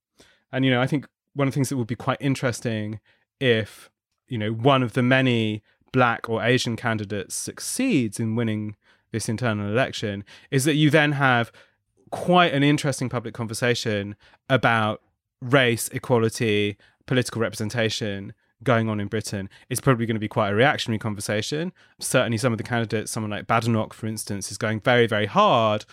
[0.51, 2.99] and you know, I think one of the things that would be quite interesting
[3.39, 3.89] if
[4.27, 8.75] you know one of the many black or Asian candidates succeeds in winning
[9.11, 11.51] this internal election is that you then have
[12.11, 14.15] quite an interesting public conversation
[14.49, 15.01] about
[15.41, 19.49] race, equality, political representation going on in Britain.
[19.69, 21.71] It's probably going to be quite a reactionary conversation.
[21.99, 25.85] Certainly, some of the candidates, someone like Badenoch, for instance, is going very, very hard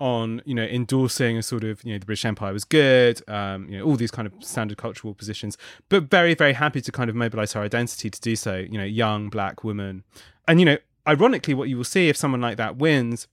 [0.00, 3.68] on you know endorsing a sort of you know the British Empire was good, um,
[3.68, 5.56] you know all these kind of standard cultural positions,
[5.88, 8.56] but very very happy to kind of mobilise her identity to do so.
[8.56, 10.02] You know, young black woman,
[10.48, 13.28] and you know ironically, what you will see if someone like that wins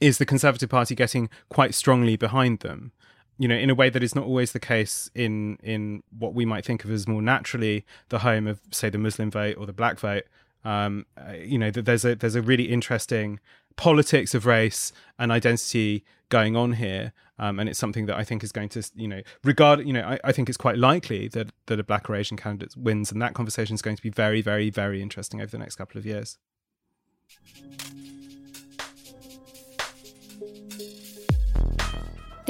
[0.00, 2.92] is the Conservative Party getting quite strongly behind them.
[3.40, 6.44] you know, in a way that is not always the case in in what we
[6.44, 9.72] might think of as more naturally the home of, say, the Muslim vote or the
[9.72, 10.24] black vote.
[10.62, 13.40] Um, uh, you know, there's a there's a really interesting
[13.76, 18.44] politics of race and identity going on here, um, and it's something that I think
[18.44, 21.50] is going to, you know, regard, you know, I, I think it's quite likely that
[21.64, 24.42] that a black or Asian candidate wins, and that conversation is going to be very,
[24.42, 26.36] very, very interesting over the next couple of years.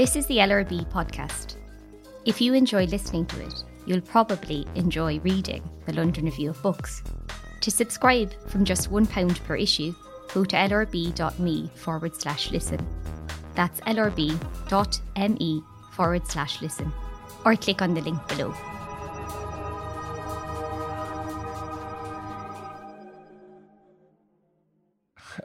[0.00, 1.56] This is the LRB podcast.
[2.24, 7.02] If you enjoy listening to it, you'll probably enjoy reading the London Review of Books.
[7.60, 9.94] To subscribe from just £1 per issue,
[10.32, 12.80] go to lrb.me forward slash listen.
[13.54, 16.90] That's lrb.me forward slash listen.
[17.44, 18.54] Or click on the link below.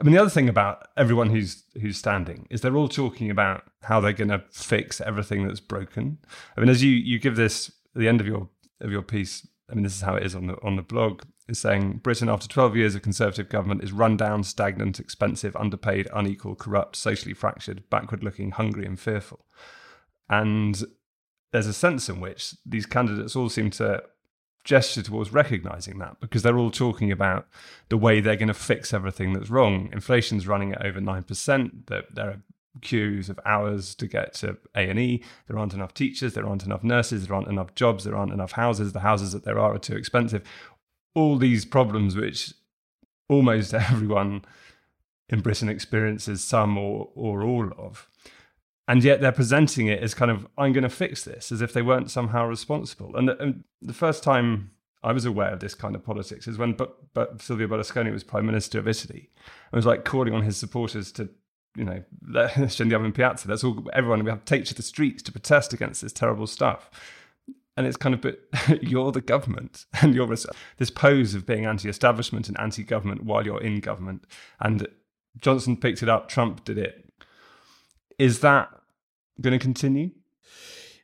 [0.06, 4.00] Mean, the other thing about everyone who's who's standing is they're all talking about how
[4.00, 6.18] they're going to fix everything that's broken.
[6.56, 8.48] I mean, as you you give this the end of your
[8.80, 11.22] of your piece, I mean, this is how it is on the on the blog.
[11.48, 16.08] Is saying Britain, after 12 years of Conservative government, is run down, stagnant, expensive, underpaid,
[16.12, 19.46] unequal, corrupt, socially fractured, backward looking, hungry, and fearful.
[20.28, 20.82] And
[21.52, 24.02] there's a sense in which these candidates all seem to
[24.66, 27.48] gesture towards recognizing that because they're all talking about
[27.88, 29.88] the way they're going to fix everything that's wrong.
[29.92, 31.70] Inflation's running at over 9%.
[31.86, 32.42] There, there are
[32.82, 35.22] queues of hours to get to A&E.
[35.46, 36.34] There aren't enough teachers.
[36.34, 37.26] There aren't enough nurses.
[37.26, 38.04] There aren't enough jobs.
[38.04, 38.92] There aren't enough houses.
[38.92, 40.42] The houses that there are are too expensive.
[41.14, 42.52] All these problems which
[43.28, 44.44] almost everyone
[45.28, 48.10] in Britain experiences some or, or all of
[48.88, 51.72] and yet they're presenting it as kind of i'm going to fix this as if
[51.72, 53.16] they weren't somehow responsible.
[53.16, 54.70] And the, and the, first time
[55.02, 58.24] i was aware of this kind of politics is when but, but silvio berlusconi was
[58.24, 59.30] prime minister of italy.
[59.72, 61.28] And was like calling on his supporters to
[61.76, 62.02] you know
[62.68, 65.72] scendiamo in piazza that's all everyone we have to take to the streets to protest
[65.72, 66.90] against this terrible stuff.
[67.78, 68.40] And it's kind of but
[68.82, 73.80] you're the government and you're this pose of being anti-establishment and anti-government while you're in
[73.80, 74.26] government.
[74.60, 74.86] And
[75.38, 77.02] johnson picked it up trump did it.
[78.18, 78.70] Is that
[79.40, 80.10] going to continue?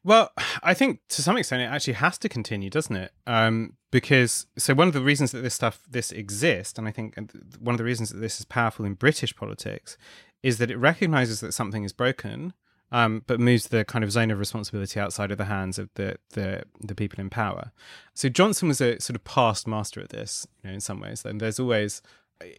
[0.05, 3.13] Well, I think to some extent it actually has to continue, doesn't it?
[3.27, 7.17] Um, because so one of the reasons that this stuff this exists, and I think
[7.61, 9.97] one of the reasons that this is powerful in British politics,
[10.43, 12.53] is that it recognizes that something is broken,
[12.91, 16.17] um, but moves the kind of zone of responsibility outside of the hands of the,
[16.31, 17.71] the the people in power.
[18.13, 21.25] So Johnson was a sort of past master at this, you know, in some ways.
[21.25, 22.03] And there's always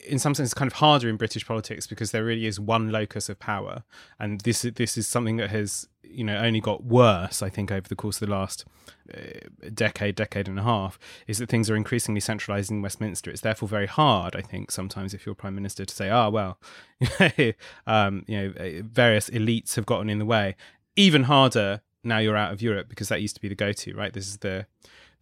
[0.06, 3.30] in some sense kind of harder in British politics because there really is one locus
[3.30, 3.84] of power,
[4.20, 7.42] and this this is something that has you know only got worse.
[7.42, 8.66] I think over the course of the last
[9.14, 13.30] uh, decade, decade and a half, is that things are increasingly centralised in Westminster.
[13.30, 16.30] It's therefore very hard, I think, sometimes if you're prime minister to say, ah, oh,
[16.30, 16.60] well,
[17.88, 20.56] um, you know, uh, various elites have gotten in the way.
[20.96, 24.14] Even harder now you're out of Europe because that used to be the go-to, right?
[24.14, 24.66] This is the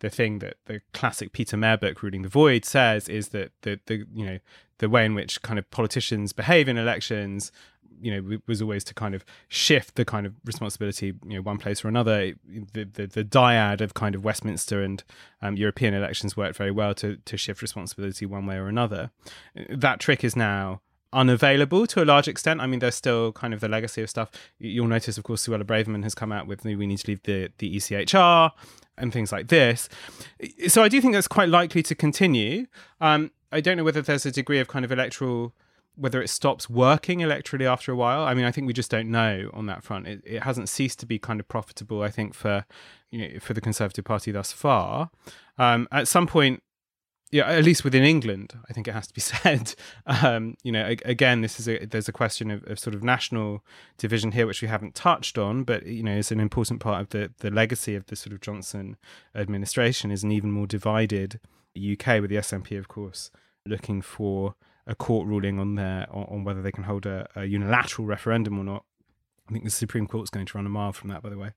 [0.01, 3.79] the thing that the classic Peter Mair book, Ruling the Void, says is that the
[3.85, 4.39] the you know
[4.79, 7.51] the way in which kind of politicians behave in elections,
[8.01, 11.59] you know, was always to kind of shift the kind of responsibility, you know, one
[11.59, 12.33] place or another.
[12.73, 15.03] The the, the dyad of kind of Westminster and
[15.41, 19.11] um, European elections worked very well to to shift responsibility one way or another.
[19.69, 20.81] That trick is now
[21.13, 22.61] unavailable to a large extent.
[22.61, 24.31] I mean, there's still kind of the legacy of stuff.
[24.59, 27.51] You'll notice, of course, Suella Braverman has come out with "We need to leave the
[27.57, 28.51] the ECHR"
[28.97, 29.89] and things like this.
[30.67, 32.67] So I do think that's quite likely to continue.
[32.99, 35.53] Um, I don't know whether there's a degree of kind of electoral
[35.95, 38.23] whether it stops working electorally after a while.
[38.23, 40.07] I mean, I think we just don't know on that front.
[40.07, 42.65] It, it hasn't ceased to be kind of profitable, I think, for
[43.09, 45.09] you know for the Conservative Party thus far.
[45.57, 46.63] Um, at some point,
[47.31, 49.73] yeah, at least within England, I think it has to be said.
[50.05, 53.63] Um, you know, again, this is a there's a question of, of, sort of national
[53.97, 57.09] division here, which we haven't touched on, but you know, is an important part of
[57.09, 58.97] the the legacy of the sort of Johnson
[59.33, 61.39] administration is an even more divided
[61.75, 63.31] UK, with the SNP, of course,
[63.65, 67.45] looking for a court ruling on their on, on whether they can hold a, a
[67.45, 68.83] unilateral referendum or not.
[69.47, 71.51] I think the Supreme Court's going to run a mile from that, by the way.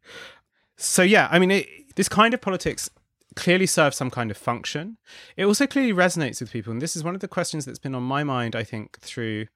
[0.77, 2.91] So yeah, I mean, it, this kind of politics
[3.37, 4.99] clearly serves some kind of function.
[5.37, 7.95] It also clearly resonates with people, and this is one of the questions that's been
[7.95, 8.55] on my mind.
[8.55, 9.47] I think through,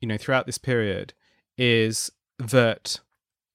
[0.00, 1.14] you know, throughout this period,
[1.56, 3.00] is that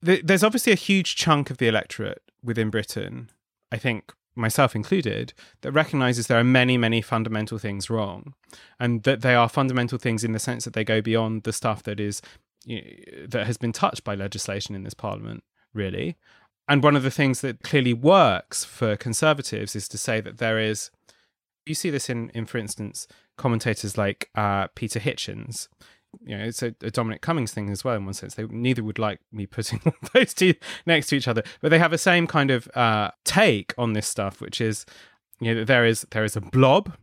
[0.04, 3.30] th- there's obviously a huge chunk of the electorate within Britain.
[3.72, 8.34] I think myself included, that recognizes there are many, many fundamental things wrong,
[8.80, 11.84] and that they are fundamental things in the sense that they go beyond the stuff
[11.84, 12.22] that is
[12.66, 16.18] you know, that has been touched by legislation in this parliament, really,
[16.70, 20.60] and one of the things that clearly works for conservatives is to say that there
[20.60, 20.92] is,
[21.66, 25.68] you see this in, in for instance, commentators like uh, Peter Hitchens,
[26.24, 27.96] you know, it's a, a, Dominic Cummings thing as well.
[27.96, 29.82] In one sense, they neither would like me putting
[30.14, 30.54] those two
[30.86, 34.08] next to each other, but they have the same kind of uh, take on this
[34.08, 34.86] stuff, which is,
[35.40, 36.96] you know, there is there is a blob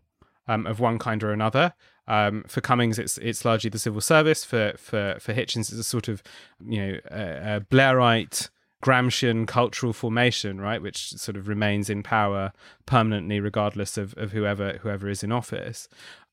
[0.49, 1.73] um, of one kind or another.
[2.09, 4.45] Um, for Cummings, it's it's largely the civil service.
[4.45, 6.23] For for for Hitchens, it's a sort of
[6.65, 8.49] you know Blairite
[8.87, 12.53] Gramscian cultural formation, right, which sort of remains in power
[12.87, 15.89] permanently, regardless of, of whoever whoever is in office,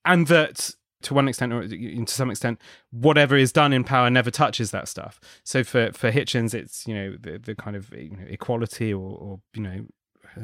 [0.05, 2.61] and that to one extent or to some extent,
[2.91, 5.19] whatever is done in power never touches that stuff.
[5.43, 9.17] So for for Hitchens, it's you know the, the kind of you know, equality or,
[9.17, 9.85] or you know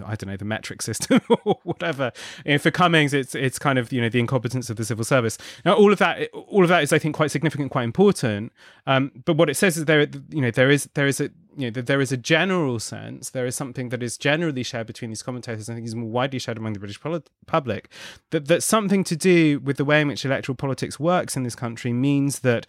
[0.06, 2.12] I don't know the metric system or whatever.
[2.60, 5.38] For Cummings, it's it's kind of you know the incompetence of the civil service.
[5.66, 8.52] Now, all of that, all of that is I think quite significant, quite important.
[8.88, 11.70] Um, but what it says is there, you know, there is there is a you
[11.70, 15.24] know there is a general sense, there is something that is generally shared between these
[15.24, 15.68] commentators.
[15.68, 17.00] and I think is more widely shared among the British
[17.48, 17.90] public
[18.32, 21.56] that that something to do with the way in which electoral politics works in this
[21.56, 22.66] country means that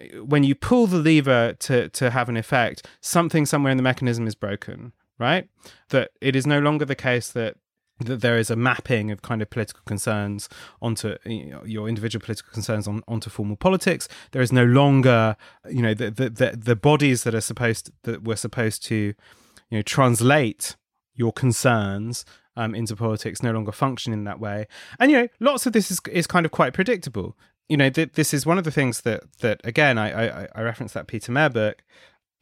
[0.00, 3.82] uh, when you pull the lever to to have an effect, something somewhere in the
[3.82, 5.48] mechanism is broken right?
[5.90, 7.56] That it is no longer the case that
[8.06, 10.48] that there is a mapping of kind of political concerns
[10.80, 14.08] onto you know, your individual political concerns on, onto formal politics.
[14.32, 15.36] There is no longer,
[15.70, 19.78] you know, the, the the, the bodies that are supposed that were supposed to, you
[19.78, 20.76] know, translate
[21.14, 22.24] your concerns
[22.56, 24.66] um, into politics no longer function in that way.
[24.98, 27.36] And you know, lots of this is is kind of quite predictable.
[27.68, 30.62] You know, th- this is one of the things that that again I I, I
[30.62, 31.82] referenced that Peter Mair book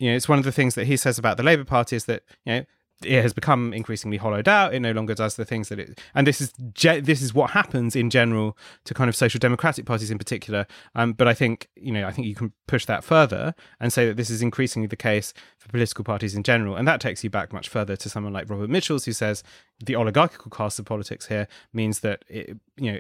[0.03, 2.07] you know, it's one of the things that he says about the Labour Party is
[2.07, 2.65] that you know
[3.05, 4.75] it has become increasingly hollowed out.
[4.75, 7.51] It no longer does the things that it, and this is ge- this is what
[7.51, 10.67] happens in general to kind of social democratic parties in particular.
[10.95, 14.07] Um, but I think you know I think you can push that further and say
[14.07, 17.31] that this is increasingly the case for political parties in general, and that takes you
[17.31, 19.43] back much further to someone like Robert Michels, who says
[19.85, 22.99] the oligarchical class of politics here means that it, you know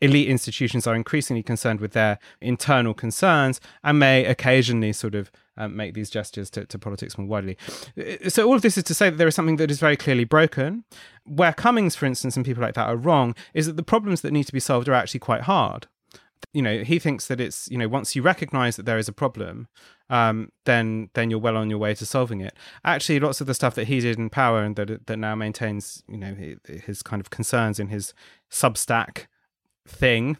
[0.00, 5.76] elite institutions are increasingly concerned with their internal concerns and may occasionally sort of um,
[5.76, 7.58] make these gestures to, to, politics more widely.
[7.98, 9.96] Uh, so, all of this is to say that there is something that is very
[9.96, 10.84] clearly broken.
[11.24, 14.32] Where Cummings, for instance, and people like that are wrong is that the problems that
[14.32, 15.86] need to be solved are actually quite hard.
[16.54, 19.12] You know, he thinks that it's you know once you recognise that there is a
[19.12, 19.68] problem,
[20.08, 22.54] um, then then you're well on your way to solving it.
[22.84, 26.02] Actually, lots of the stuff that he did in power and that that now maintains
[26.08, 26.34] you know
[26.86, 28.14] his kind of concerns in his
[28.50, 29.26] Substack
[29.86, 30.38] thing.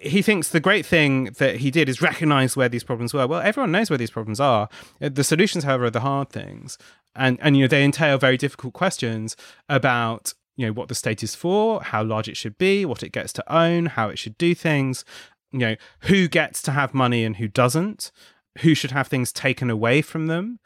[0.00, 3.26] He thinks the great thing that he did is recognize where these problems were.
[3.26, 4.68] Well, everyone knows where these problems are.
[5.00, 6.78] Uh, the solutions, however, are the hard things.
[7.14, 9.36] And, and you know, they entail very difficult questions
[9.68, 13.12] about you know what the state is for, how large it should be, what it
[13.12, 15.04] gets to own, how it should do things,
[15.50, 18.10] you know, who gets to have money and who doesn't,
[18.58, 20.58] who should have things taken away from them.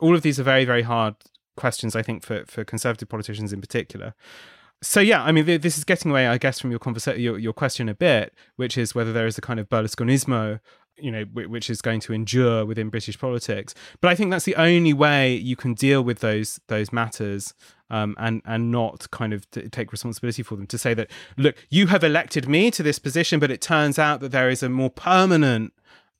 [0.00, 1.16] All of these are very, very hard
[1.56, 4.14] questions, I think, for, for conservative politicians in particular
[4.80, 7.52] so yeah, I mean, this is getting away, I guess, from your conversation, your, your
[7.52, 10.60] question a bit, which is whether there is a kind of Berlusconismo,
[10.96, 13.74] you know, which is going to endure within British politics.
[14.00, 17.54] But I think that's the only way you can deal with those those matters,
[17.90, 20.66] um, and and not kind of t- take responsibility for them.
[20.68, 24.20] To say that, look, you have elected me to this position, but it turns out
[24.20, 25.72] that there is a more permanent,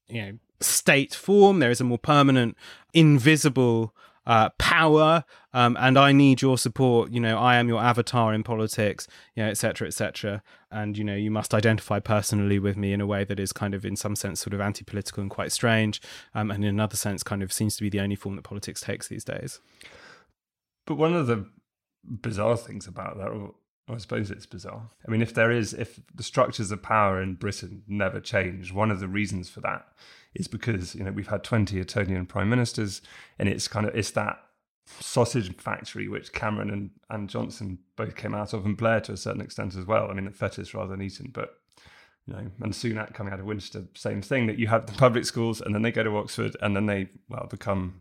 [0.09, 1.61] you know, state form.
[1.61, 2.57] There is a more permanent,
[2.93, 3.95] invisible
[4.29, 7.11] uh, power, um, and I need your support.
[7.11, 10.43] You know, I am your avatar in politics, you know, et cetera, et cetera.
[10.71, 13.75] And, you know, you must identify personally with me in a way that is kind
[13.75, 16.03] of, in some sense, sort of anti political and quite strange.
[16.35, 18.83] Um, and in another sense, kind of seems to be the only form that politics
[18.83, 19.61] takes these days.
[20.87, 21.47] But one of the
[22.05, 23.51] bizarre things about that,
[23.89, 24.91] I suppose it's bizarre.
[25.07, 28.91] I mean, if there is, if the structures of power in Britain never change, one
[28.91, 29.87] of the reasons for that
[30.35, 33.03] is because you know we've had 20 Etonian prime ministers,
[33.39, 34.39] and it's kind of it's that
[35.01, 39.17] sausage factory which Cameron and, and Johnson both came out of, and Blair to a
[39.17, 40.11] certain extent as well.
[40.11, 41.59] I mean, Fettes rather than Eton, but
[42.27, 44.47] you know, and Sunak coming out of Winchester, same thing.
[44.47, 47.09] That you have the public schools, and then they go to Oxford, and then they
[47.29, 48.01] well become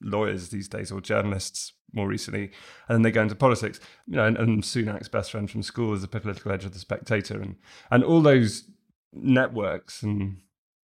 [0.00, 2.52] lawyers these days or journalists more recently,
[2.88, 3.80] and then they go into politics.
[4.06, 6.78] You know, and, and Sunak's best friend from school is the political editor of the
[6.78, 7.56] Spectator, and
[7.90, 8.64] and all those
[9.12, 10.38] networks and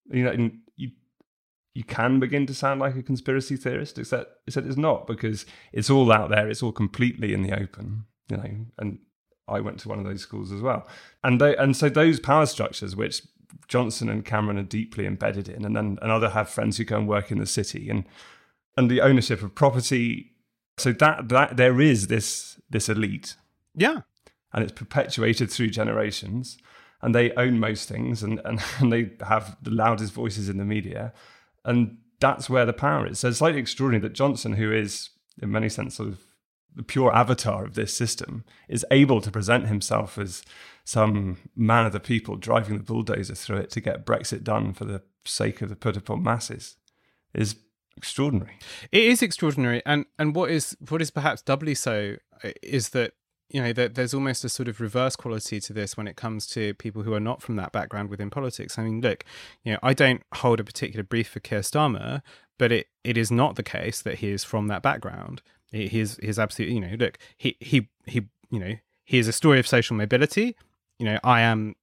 [0.09, 0.91] you know, you
[1.73, 5.89] you can begin to sound like a conspiracy theorist, except except it's not because it's
[5.89, 6.49] all out there.
[6.49, 8.65] It's all completely in the open, you know.
[8.77, 8.99] And
[9.47, 10.87] I went to one of those schools as well,
[11.23, 13.21] and they and so those power structures, which
[13.67, 16.97] Johnson and Cameron are deeply embedded in, and then and other have friends who go
[16.97, 18.05] and work in the city, and
[18.75, 20.33] and the ownership of property.
[20.77, 23.35] So that that there is this this elite,
[23.75, 24.01] yeah,
[24.53, 26.57] and it's perpetuated through generations
[27.01, 30.65] and they own most things and, and, and they have the loudest voices in the
[30.65, 31.13] media.
[31.65, 33.19] And that's where the power is.
[33.19, 35.09] So it's slightly extraordinary that Johnson, who is
[35.41, 36.19] in many sense sort of
[36.73, 40.43] the pure avatar of this system, is able to present himself as
[40.83, 44.85] some man of the people driving the bulldozer through it to get Brexit done for
[44.85, 46.77] the sake of the put upon masses
[47.33, 47.55] is
[47.97, 48.57] extraordinary.
[48.91, 53.13] It is extraordinary, and and what is what is perhaps doubly so uh, is that
[53.51, 56.73] you know there's almost a sort of reverse quality to this when it comes to
[56.75, 58.79] people who are not from that background within politics.
[58.79, 59.25] I mean, look,
[59.63, 62.21] you know, I don't hold a particular brief for Keir Starmer,
[62.57, 65.41] but it, it is not the case that he is from that background.
[65.71, 69.17] He, he is he is absolutely you know look he he he you know he
[69.17, 70.55] is a story of social mobility.
[70.97, 71.75] You know, I am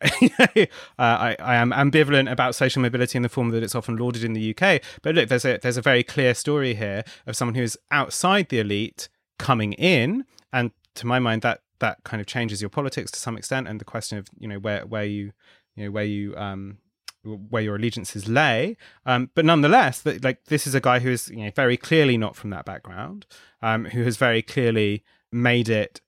[0.02, 0.66] uh,
[0.98, 4.32] I, I am ambivalent about social mobility in the form that it's often lauded in
[4.32, 4.80] the UK.
[5.02, 8.48] But look, there's a there's a very clear story here of someone who is outside
[8.48, 9.08] the elite
[9.38, 13.36] coming in, and to my mind, that that kind of changes your politics to some
[13.36, 15.32] extent, and the question of you know where where you
[15.76, 16.78] you know where you um
[17.24, 18.76] where your allegiances lay.
[19.04, 22.16] Um, but nonetheless, that like this is a guy who is you know very clearly
[22.16, 23.26] not from that background,
[23.62, 26.00] um, who has very clearly made it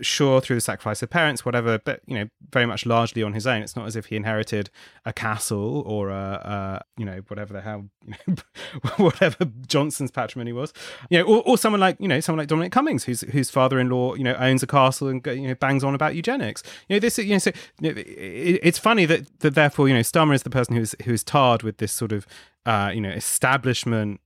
[0.00, 3.46] sure through the sacrifice of parents whatever but you know very much largely on his
[3.46, 4.70] own it's not as if he inherited
[5.04, 8.34] a castle or a, a you know whatever the hell you know,
[8.96, 10.72] whatever johnson's patrimony was
[11.10, 14.14] you know or, or someone like you know someone like dominic cummings whose whose father-in-law
[14.14, 17.18] you know owns a castle and you know bangs on about eugenics you know this
[17.18, 20.42] you know so you know, it, it's funny that that therefore you know starmer is
[20.42, 22.26] the person who's who's tarred with this sort of
[22.64, 24.20] uh you know establishment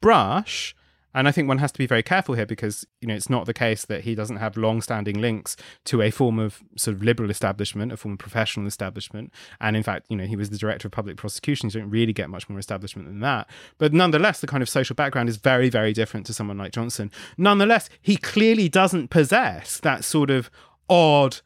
[0.00, 0.74] brush
[1.14, 3.46] and I think one has to be very careful here because, you know, it's not
[3.46, 5.56] the case that he doesn't have long standing links
[5.86, 9.32] to a form of sort of liberal establishment, a form of professional establishment.
[9.60, 11.74] And in fact, you know, he was the director of public prosecutions.
[11.74, 13.48] You don't really get much more establishment than that.
[13.78, 17.10] But nonetheless, the kind of social background is very, very different to someone like Johnson.
[17.36, 20.48] Nonetheless, he clearly doesn't possess that sort of
[20.88, 21.38] odd,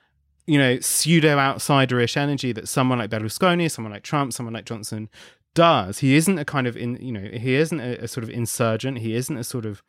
[0.47, 5.09] you know, pseudo outsiderish energy that someone like Berlusconi, someone like Trump, someone like Johnson
[5.55, 6.01] does.
[6.01, 8.99] He isn't a kind of in you know he isn't a, a, sort of insurgent.
[8.99, 9.83] He isn't a sort of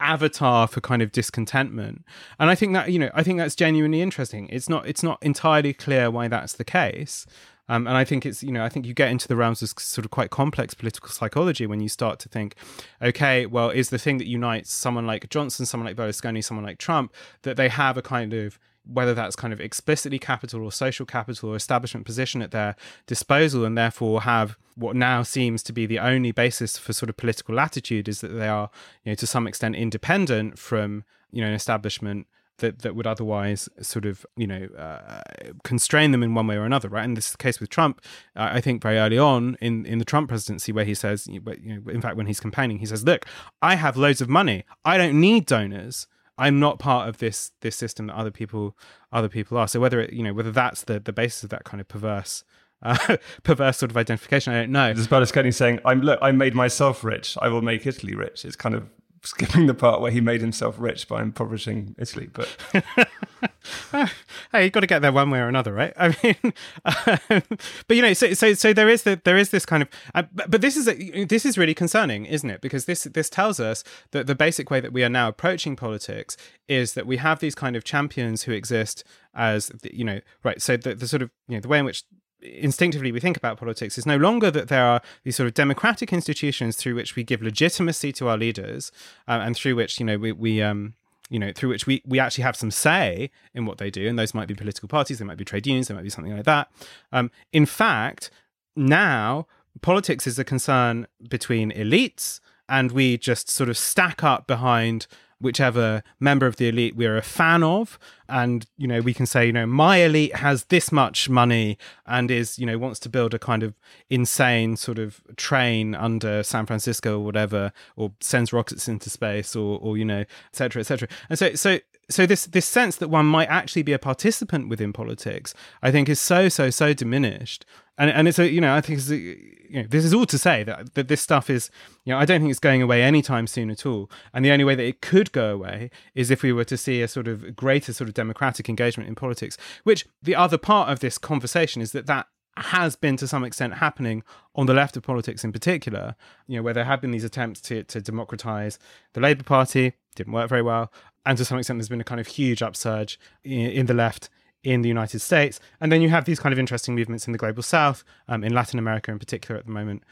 [0.00, 2.04] avatar for kind of discontentment.
[2.38, 4.48] And I think that you know I think that's genuinely interesting.
[4.50, 7.26] It's not it's not entirely clear why that's the case.
[7.70, 9.68] Um, and I think it's, you know, I think you get into the realms of
[9.78, 12.54] sort of quite complex political psychology when you start to think,
[13.02, 16.78] okay, well, is the thing that unites someone like Johnson, someone like Berlusconi, someone like
[16.78, 18.58] Trump, that they have a kind of
[18.90, 22.74] whether that's kind of explicitly capital or social capital or establishment position at their
[23.06, 27.16] disposal and therefore have what now seems to be the only basis for sort of
[27.16, 28.70] political latitude is that they are
[29.04, 32.26] you know to some extent independent from you know an establishment
[32.58, 35.20] that that would otherwise sort of you know uh,
[35.64, 37.04] constrain them in one way or another right?
[37.04, 38.00] And this is the case with Trump.
[38.36, 41.40] Uh, I think very early on in in the Trump presidency where he says you
[41.40, 43.26] know in fact when he's campaigning he says look
[43.62, 44.64] I have loads of money.
[44.84, 46.06] I don't need donors
[46.38, 48.76] I'm not part of this this system that other people
[49.12, 49.68] other people are.
[49.68, 52.44] So whether it, you know whether that's the the basis of that kind of perverse
[52.82, 54.90] uh, perverse sort of identification, I don't know.
[54.90, 57.36] It's Berlusconi saying, "I'm look, I made myself rich.
[57.42, 58.88] I will make Italy rich." It's kind of
[59.22, 62.28] skipping the part where he made himself rich by impoverishing Italy.
[62.32, 62.56] But
[64.52, 65.92] hey, you got to get there one way or another, right?
[65.96, 66.52] I mean,
[66.84, 67.42] um,
[67.86, 70.24] but you know, so so so there is the, there is this kind of, uh,
[70.32, 72.60] but, but, this is a, this is really concerning, isn't it?
[72.60, 76.36] Because this this tells us that the basic way that we are now approaching politics
[76.68, 79.04] is that we have these kind of champions who exist
[79.34, 80.60] as you know, right?
[80.60, 82.04] So the, the sort of you know the way in which
[82.40, 86.12] instinctively we think about politics is no longer that there are these sort of democratic
[86.12, 88.92] institutions through which we give legitimacy to our leaders
[89.26, 90.94] uh, and through which you know we, we um
[91.30, 94.18] you know through which we we actually have some say in what they do and
[94.18, 96.44] those might be political parties they might be trade unions they might be something like
[96.44, 96.70] that.
[97.12, 98.30] Um in fact
[98.76, 99.46] now
[99.82, 105.06] politics is a concern between elites and we just sort of stack up behind
[105.40, 107.98] whichever member of the elite we're a fan of.
[108.28, 112.30] And you know we can say you know my elite has this much money and
[112.30, 113.74] is you know wants to build a kind of
[114.10, 119.78] insane sort of train under San Francisco or whatever or sends rockets into space or
[119.80, 121.78] or you know etc etc and so so
[122.10, 126.08] so this this sense that one might actually be a participant within politics i think
[126.08, 127.64] is so so so diminished.
[128.00, 130.38] And and it's a you know i think a, you know this is all to
[130.38, 131.68] say that that this stuff is
[132.04, 134.08] you know i don't think it's going away anytime soon at all.
[134.32, 137.02] And the only way that it could go away is if we were to see
[137.02, 141.00] a sort of greater sort of democratic engagement in politics which the other part of
[141.00, 142.28] this conversation is that that
[142.66, 144.22] has been to some extent happening
[144.54, 147.60] on the left of politics in particular, you know, where there have been these attempts
[147.62, 148.78] to, to democratize
[149.12, 150.92] the Labour Party, didn't work very well.
[151.24, 154.30] And to some extent, there's been a kind of huge upsurge in, in the left
[154.64, 155.60] in the United States.
[155.80, 158.52] And then you have these kind of interesting movements in the global south, um, in
[158.52, 160.02] Latin America in particular at the moment.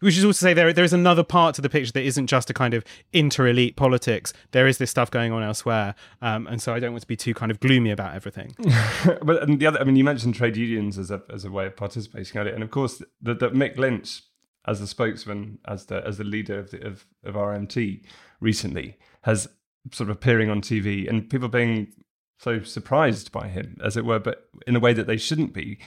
[0.00, 2.26] Which is also to say there there is another part to the picture that isn't
[2.26, 4.32] just a kind of inter elite politics.
[4.50, 7.16] There is this stuff going on elsewhere, um, and so I don't want to be
[7.16, 8.56] too kind of gloomy about everything.
[9.22, 11.66] but and the other, I mean, you mentioned trade unions as a as a way
[11.66, 14.22] of participating at it, and of course, that Mick Lynch
[14.66, 18.04] as the spokesman, as the as the leader of the, of, of RMT
[18.40, 19.48] recently has
[19.92, 21.92] sort of appearing on TV and people being
[22.40, 25.78] so surprised by him, as it were, but in a way that they shouldn't be,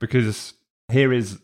[0.00, 0.54] because
[0.90, 1.40] here is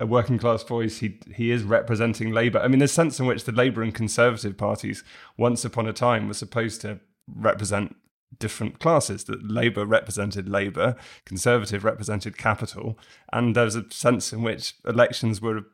[0.00, 1.00] a working class voice.
[1.00, 2.60] He he is representing Labour.
[2.60, 5.04] I mean, there's a sense in which the Labour and Conservative parties,
[5.36, 7.94] once upon a time, were supposed to represent
[8.38, 9.24] different classes.
[9.24, 10.96] That Labour represented Labour,
[11.26, 12.98] Conservative represented capital,
[13.34, 15.66] and there's a sense in which elections were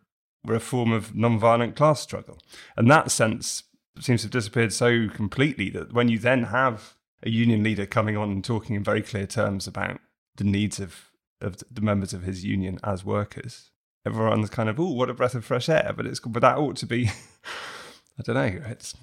[0.44, 2.38] were a form of non-violent class struggle.
[2.76, 3.62] And that sense
[4.00, 8.16] seems to have disappeared so completely that when you then have a union leader coming
[8.16, 10.00] on and talking in very clear terms about
[10.36, 11.10] the needs of,
[11.40, 13.70] of the members of his union as workers,
[14.06, 15.92] everyone's kind of, oh, what a breath of fresh air.
[15.96, 17.08] But it's but that ought to be,
[18.18, 18.60] I don't know.
[18.68, 18.94] It's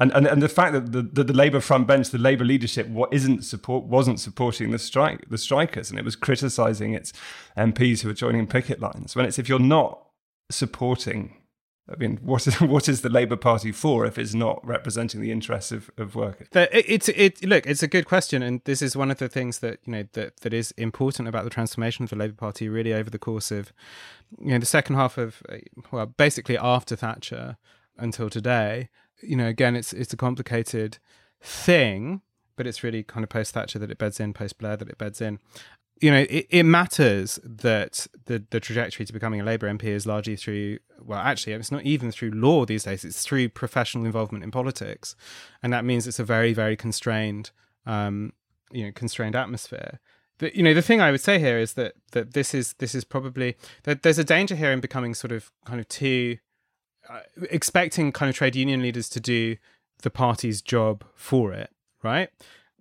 [0.00, 2.86] and, and and the fact that the, the, the Labour front bench, the Labour leadership,
[2.88, 7.12] what isn't support wasn't supporting the strike the strikers, and it was criticising its
[7.56, 9.16] MPs who were joining picket lines.
[9.16, 10.00] When it's if you're not
[10.50, 11.37] supporting
[11.90, 15.32] I mean, what is what is the Labour Party for if it's not representing the
[15.32, 16.48] interests of, of workers?
[16.52, 19.80] It's it look, it's a good question, and this is one of the things that
[19.84, 23.10] you know that that is important about the transformation of the Labour Party really over
[23.10, 23.72] the course of
[24.38, 25.42] you know the second half of
[25.90, 27.56] well basically after Thatcher
[27.96, 28.88] until today.
[29.20, 30.98] You know, again, it's it's a complicated
[31.40, 32.20] thing,
[32.56, 34.98] but it's really kind of post Thatcher that it beds in, post Blair that it
[34.98, 35.40] beds in,
[36.00, 40.06] you know, it, it, matters that the, the trajectory to becoming a Labour MP is
[40.06, 40.78] largely through,
[41.08, 45.16] well, actually, it's not even through law these days, it's through professional involvement in politics.
[45.62, 47.50] And that means it's a very, very constrained,
[47.86, 48.32] um,
[48.70, 50.00] you know, constrained atmosphere.
[50.38, 52.94] But, you know, the thing I would say here is that, that this is, this
[52.94, 56.36] is probably, that there's a danger here in becoming sort of kind of too,
[57.08, 59.56] uh, expecting kind of trade union leaders to do
[60.02, 61.70] the party's job for it,
[62.02, 62.28] right?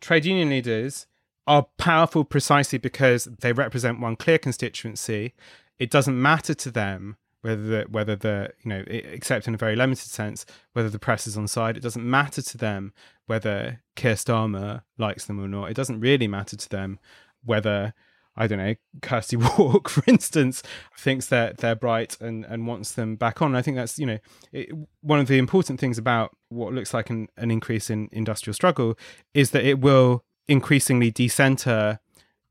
[0.01, 1.07] Trade union leaders,
[1.47, 5.33] are powerful precisely because they represent one clear constituency.
[5.79, 9.75] It doesn't matter to them whether the, whether the you know except in a very
[9.75, 11.77] limited sense whether the press is on side.
[11.77, 12.93] It doesn't matter to them
[13.25, 15.69] whether Keir Starmer likes them or not.
[15.69, 16.99] It doesn't really matter to them
[17.43, 17.93] whether
[18.39, 20.61] I don't know, Kirsty Wark for instance,
[20.97, 23.55] thinks that they're bright and, and wants them back on.
[23.55, 24.19] I think that's, you know,
[24.51, 24.69] it,
[25.01, 28.97] one of the important things about what looks like an, an increase in industrial struggle
[29.33, 31.99] is that it will increasingly decenter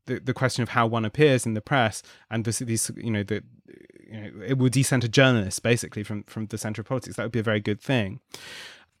[0.07, 3.23] the, the question of how one appears in the press and this, these you know
[3.23, 3.43] the
[4.09, 7.15] you know, it will decenter journalists basically from from the center of politics.
[7.15, 8.19] That would be a very good thing.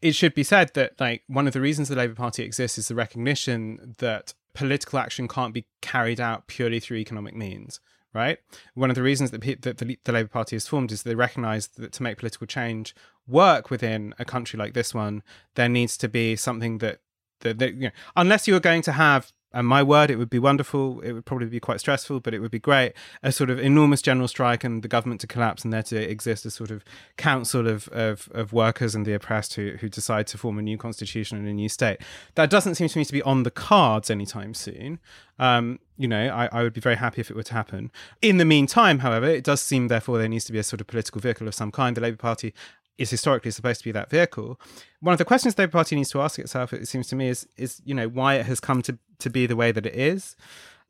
[0.01, 2.87] It should be said that like one of the reasons the labour party exists is
[2.87, 7.79] the recognition that political action can't be carried out purely through economic means
[8.13, 8.39] right?
[8.73, 11.67] One of the reasons that, that the, the labour party is formed is they recognize
[11.67, 12.95] that to make political change
[13.27, 15.21] work within a country like this one
[15.55, 16.99] there needs to be something that
[17.41, 20.29] that, the, you know, unless you were going to have and my word, it would
[20.29, 20.99] be wonderful.
[21.01, 22.93] It would probably be quite stressful, but it would be great.
[23.23, 26.45] A sort of enormous general strike and the government to collapse, and there to exist
[26.45, 26.83] a sort of
[27.15, 30.77] council of, of, of workers and the oppressed who, who decide to form a new
[30.77, 31.99] constitution and a new state.
[32.35, 34.99] That doesn't seem to me to be on the cards anytime soon.
[35.39, 37.91] Um, you know, I, I would be very happy if it were to happen.
[38.21, 40.87] In the meantime, however, it does seem, therefore, there needs to be a sort of
[40.87, 41.95] political vehicle of some kind.
[41.95, 42.53] The Labour Party
[42.97, 44.59] is historically supposed to be that vehicle.
[44.99, 47.29] One of the questions the Labour Party needs to ask itself, it seems to me,
[47.29, 49.95] is is you know why it has come to to be the way that it
[49.95, 50.35] is.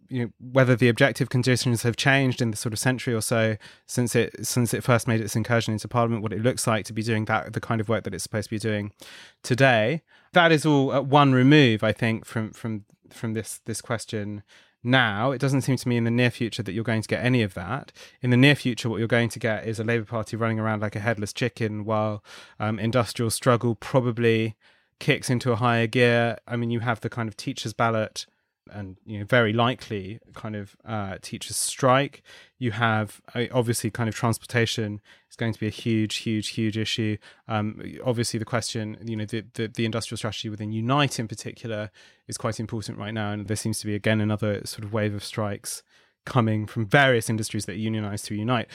[0.10, 3.58] You know, whether the objective conditions have changed in the sort of century or so
[3.88, 6.94] since it since it first made its incursion into Parliament, what it looks like to
[6.94, 8.94] be doing that the kind of work that it's supposed to be doing
[9.44, 10.02] today.
[10.32, 14.44] That is all at one remove, I think, from from from this this question
[14.84, 17.24] now, it doesn't seem to me in the near future that you're going to get
[17.24, 17.92] any of that.
[18.22, 20.82] In the near future, what you're going to get is a Labour Party running around
[20.82, 22.24] like a headless chicken while
[22.60, 24.56] um, industrial struggle probably
[25.00, 26.38] kicks into a higher gear.
[26.48, 28.26] I mean, you have the kind of teachers' ballot
[28.74, 32.22] and you know very likely kind of uh, teachers strike.
[32.58, 36.78] You have uh, obviously kind of transportation is going to be a huge, huge, huge
[36.78, 37.18] issue.
[37.48, 41.92] Um, obviously, the question, you know, the, the, the industrial strategy within Unite in particular
[42.28, 45.14] is quite important right now, and there seems to be again another sort of wave
[45.14, 45.84] of strikes
[46.26, 48.68] coming from various industries that unionize through Unite.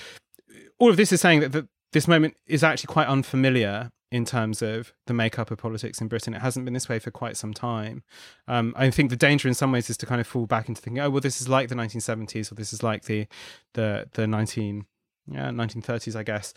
[0.78, 4.60] All of this is saying that the, this moment is actually quite unfamiliar in terms
[4.60, 6.34] of the makeup of politics in Britain.
[6.34, 8.02] It hasn't been this way for quite some time.
[8.46, 10.82] Um, I think the danger in some ways is to kind of fall back into
[10.82, 13.26] thinking, oh, well, this is like the 1970s or this is like the
[13.72, 14.84] the the 19
[15.28, 16.52] yeah 1930s, I guess.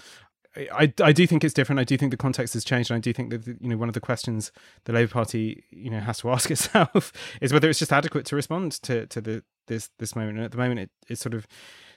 [0.58, 1.80] I, I do think it's different.
[1.80, 3.90] I do think the context has changed, and I do think that you know one
[3.90, 4.52] of the questions
[4.84, 8.36] the Labour Party you know has to ask itself is whether it's just adequate to
[8.36, 10.38] respond to to the this this moment.
[10.38, 11.48] And at the moment, it, it sort of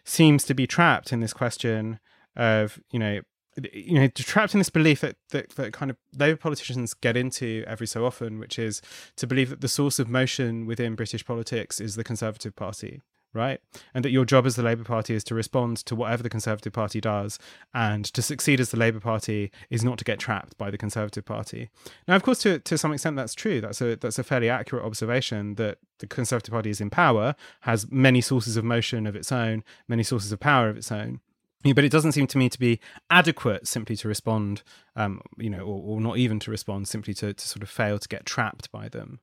[0.04, 1.98] seems to be trapped in this question
[2.36, 3.20] of you know
[3.72, 7.64] you know trapped in this belief that, that that kind of Labour politicians get into
[7.66, 8.80] every so often, which is
[9.16, 13.02] to believe that the source of motion within British politics is the Conservative Party,
[13.32, 13.60] right?
[13.94, 16.72] And that your job as the Labour Party is to respond to whatever the Conservative
[16.72, 17.38] Party does,
[17.74, 21.24] and to succeed as the Labour Party is not to get trapped by the Conservative
[21.24, 21.70] Party.
[22.06, 23.60] Now, of course, to to some extent, that's true.
[23.60, 27.90] That's a that's a fairly accurate observation that the Conservative Party is in power, has
[27.90, 31.20] many sources of motion of its own, many sources of power of its own
[31.62, 32.80] but it doesn't seem to me to be
[33.10, 34.62] adequate simply to respond,
[34.96, 37.98] um, you know, or, or, not even to respond, simply to, to sort of fail
[37.98, 39.20] to get trapped by them.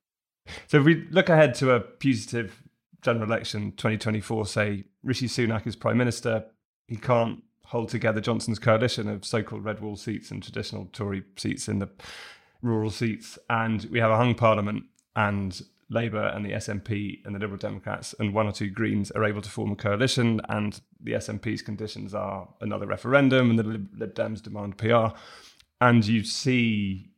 [0.68, 2.62] So if we look ahead to a putative
[3.02, 6.46] general election 2024, say Rishi Sunak is prime minister,
[6.88, 11.68] he can't hold together Johnson's coalition of so-called red wall seats and traditional Tory seats
[11.68, 11.90] in the
[12.62, 14.84] rural seats, and we have a hung parliament
[15.16, 19.24] and Labour and the SNP and the Liberal Democrats and one or two Greens are
[19.24, 24.16] able to form a coalition, and the SNP's conditions are another referendum, and the Lib,
[24.16, 25.16] Dems demand PR.
[25.80, 27.12] And you see,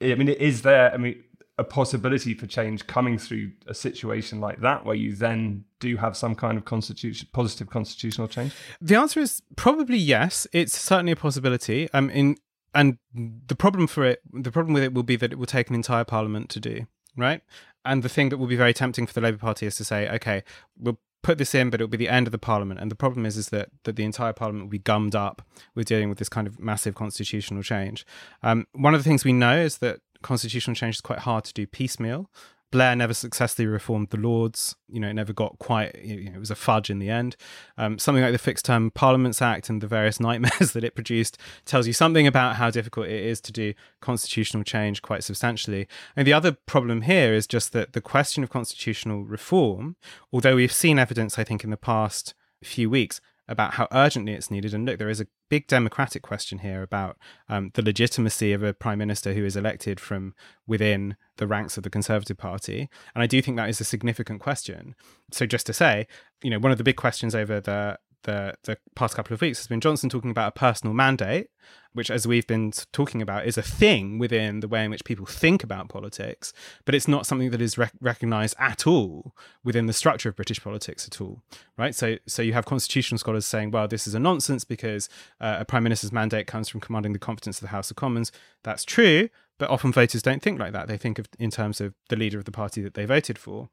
[0.00, 1.24] I mean, is there, I mean,
[1.58, 6.16] a possibility for change coming through a situation like that, where you then do have
[6.16, 8.52] some kind of constitution, positive constitutional change?
[8.80, 10.46] The answer is probably yes.
[10.52, 11.90] It's certainly a possibility.
[11.92, 12.36] Um, in
[12.76, 15.68] and the problem for it, the problem with it will be that it will take
[15.68, 16.86] an entire parliament to do
[17.16, 17.42] right?
[17.84, 20.08] And the thing that will be very tempting for the Labour Party is to say,
[20.08, 20.42] okay,
[20.78, 22.80] we'll put this in, but it'll be the end of the Parliament.
[22.80, 25.42] And the problem is, is that that the entire Parliament will be gummed up
[25.74, 28.06] with dealing with this kind of massive constitutional change.
[28.42, 31.52] Um, one of the things we know is that constitutional change is quite hard to
[31.52, 32.30] do piecemeal.
[32.74, 34.74] Blair never successfully reformed the Lords.
[34.88, 35.94] You know, it never got quite.
[36.02, 37.36] You know, it was a fudge in the end.
[37.78, 41.38] Um, something like the Fixed Term Parliaments Act and the various nightmares that it produced
[41.66, 45.86] tells you something about how difficult it is to do constitutional change quite substantially.
[46.16, 49.94] And the other problem here is just that the question of constitutional reform,
[50.32, 54.50] although we've seen evidence, I think, in the past few weeks about how urgently it's
[54.50, 54.74] needed.
[54.74, 57.18] And look, there is a big democratic question here about
[57.48, 60.34] um, the legitimacy of a prime minister who is elected from
[60.66, 62.88] within the ranks of the Conservative Party.
[63.14, 64.94] And I do think that is a significant question.
[65.30, 66.06] So, just to say,
[66.42, 69.58] you know, one of the big questions over the the, the past couple of weeks
[69.58, 71.48] has been Johnson talking about a personal mandate,
[71.92, 75.24] which, as we've been talking about, is a thing within the way in which people
[75.24, 76.52] think about politics,
[76.84, 80.60] but it's not something that is rec- recognized at all within the structure of British
[80.62, 81.40] politics at all,
[81.78, 81.94] right?
[81.94, 85.08] So, so you have constitutional scholars saying, well, this is a nonsense because
[85.40, 88.32] uh, a prime minister's mandate comes from commanding the confidence of the House of Commons.
[88.64, 89.28] That's true,
[89.64, 90.88] but often voters don't think like that.
[90.88, 93.70] They think of in terms of the leader of the party that they voted for.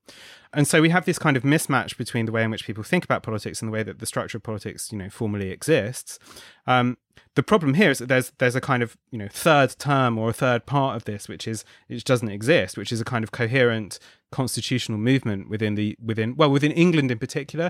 [0.54, 3.04] And so we have this kind of mismatch between the way in which people think
[3.04, 6.18] about politics and the way that the structure of politics, you know, formally exists.
[6.66, 6.98] Um,
[7.36, 10.30] the problem here is that there's there's a kind of you know third term or
[10.30, 13.32] a third part of this which is which doesn't exist, which is a kind of
[13.32, 14.00] coherent
[14.32, 17.70] constitutional movement within the within well within England in particular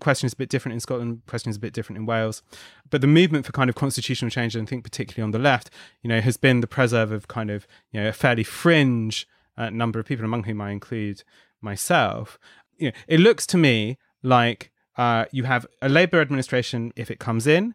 [0.00, 2.42] question is a bit different in Scotland, question is a bit different in Wales.
[2.90, 5.70] But the movement for kind of constitutional change, and I think particularly on the left,
[6.02, 9.26] you know, has been the preserve of kind of, you know, a fairly fringe
[9.56, 11.22] uh, number of people, among whom I include
[11.60, 12.38] myself.
[12.78, 17.18] You know, it looks to me like uh, you have a Labour administration, if it
[17.18, 17.74] comes in,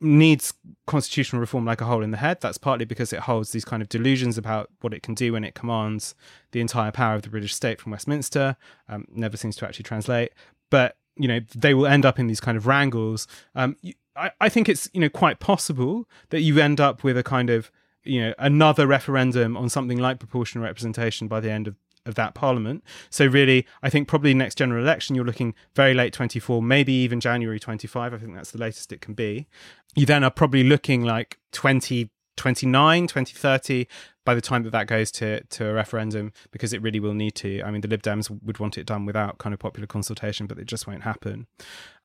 [0.00, 0.54] needs
[0.86, 2.40] constitutional reform like a hole in the head.
[2.40, 5.44] That's partly because it holds these kind of delusions about what it can do when
[5.44, 6.14] it commands
[6.52, 8.56] the entire power of the British state from Westminster.
[8.88, 10.32] Um, never seems to actually translate.
[10.70, 13.26] But you know they will end up in these kind of wrangles.
[13.54, 13.76] Um,
[14.16, 17.50] I, I think it's you know quite possible that you end up with a kind
[17.50, 17.70] of
[18.04, 22.34] you know another referendum on something like proportional representation by the end of of that
[22.34, 22.82] parliament.
[23.10, 27.20] So really, I think probably next general election you're looking very late 24, maybe even
[27.20, 28.14] January 25.
[28.14, 29.46] I think that's the latest it can be.
[29.94, 32.10] You then are probably looking like 20
[32.40, 33.86] 29, 2030
[34.24, 37.34] by the time that that goes to, to a referendum, because it really will need
[37.34, 37.62] to.
[37.62, 40.58] I mean, the Lib Dems would want it done without kind of popular consultation, but
[40.58, 41.46] it just won't happen.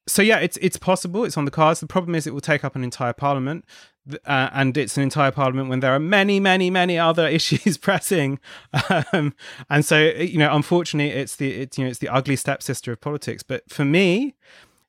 [0.08, 1.24] So yeah, it's it's possible.
[1.24, 1.80] It's on the cards.
[1.80, 3.66] The problem is it will take up an entire parliament,
[4.26, 8.40] uh, and it's an entire parliament when there are many, many, many other issues pressing.
[9.14, 9.34] Um,
[9.70, 13.00] and so you know, unfortunately, it's the it's you know it's the ugly stepsister of
[13.00, 13.42] politics.
[13.42, 14.36] But for me,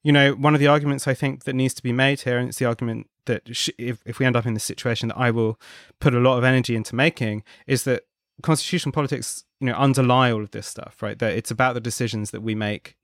[0.02, 2.48] you know, one of the arguments I think that needs to be made here, and
[2.48, 3.48] it's the argument that
[3.78, 5.60] if, if we end up in this situation that I will
[6.00, 8.04] put a lot of energy into making, is that
[8.42, 11.18] constitutional politics, you know, underlie all of this stuff, right?
[11.18, 12.96] That it's about the decisions that we make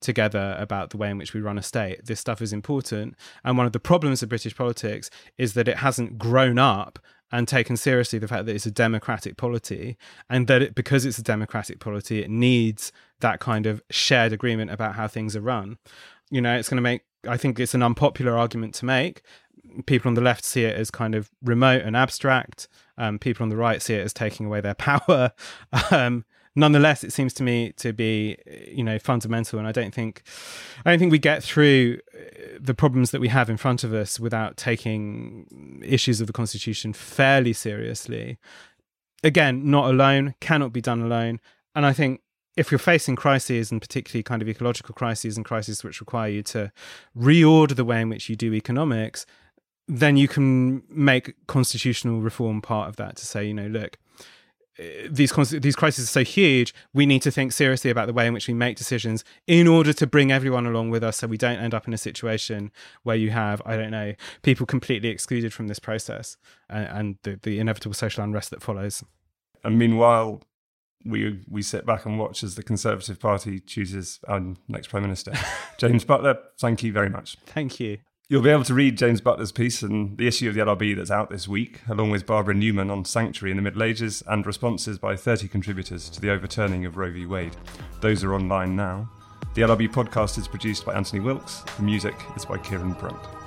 [0.00, 2.06] together about the way in which we run a state.
[2.06, 3.16] This stuff is important.
[3.44, 6.98] And one of the problems of British politics is that it hasn't grown up
[7.32, 9.96] and taken seriously the fact that it's a democratic polity
[10.28, 14.70] and that it, because it's a democratic polity, it needs that kind of shared agreement
[14.70, 15.76] about how things are run
[16.30, 19.22] you know, it's going to make, I think it's an unpopular argument to make.
[19.86, 22.68] People on the left see it as kind of remote and abstract.
[22.98, 25.32] Um, people on the right see it as taking away their power.
[25.90, 28.36] Um, nonetheless, it seems to me to be,
[28.68, 29.58] you know, fundamental.
[29.58, 30.22] And I don't think,
[30.84, 33.92] I don't think we get through uh, the problems that we have in front of
[33.92, 38.38] us without taking issues of the constitution fairly seriously.
[39.22, 41.40] Again, not alone, cannot be done alone.
[41.74, 42.22] And I think
[42.56, 46.42] if you're facing crises and particularly kind of ecological crises and crises which require you
[46.42, 46.72] to
[47.16, 49.24] reorder the way in which you do economics,
[49.90, 53.98] then you can make constitutional reform part of that to say, you know, look,
[54.78, 58.26] eh, these these crises are so huge, we need to think seriously about the way
[58.28, 61.36] in which we make decisions in order to bring everyone along with us, so we
[61.36, 62.70] don't end up in a situation
[63.02, 66.36] where you have, I don't know, people completely excluded from this process
[66.68, 69.02] and, and the, the inevitable social unrest that follows.
[69.64, 70.40] And meanwhile,
[71.04, 75.32] we we sit back and watch as the Conservative Party chooses our next Prime Minister.
[75.78, 77.38] James Butler, thank you very much.
[77.46, 77.98] Thank you.
[78.30, 81.10] You'll be able to read James Butler's piece and the issue of the LRB that's
[81.10, 85.00] out this week, along with Barbara Newman on sanctuary in the Middle Ages and responses
[85.00, 87.26] by 30 contributors to the overturning of Roe v.
[87.26, 87.56] Wade.
[88.00, 89.10] Those are online now.
[89.54, 91.62] The LRB podcast is produced by Anthony Wilks.
[91.76, 93.39] The music is by Kieran Brunt.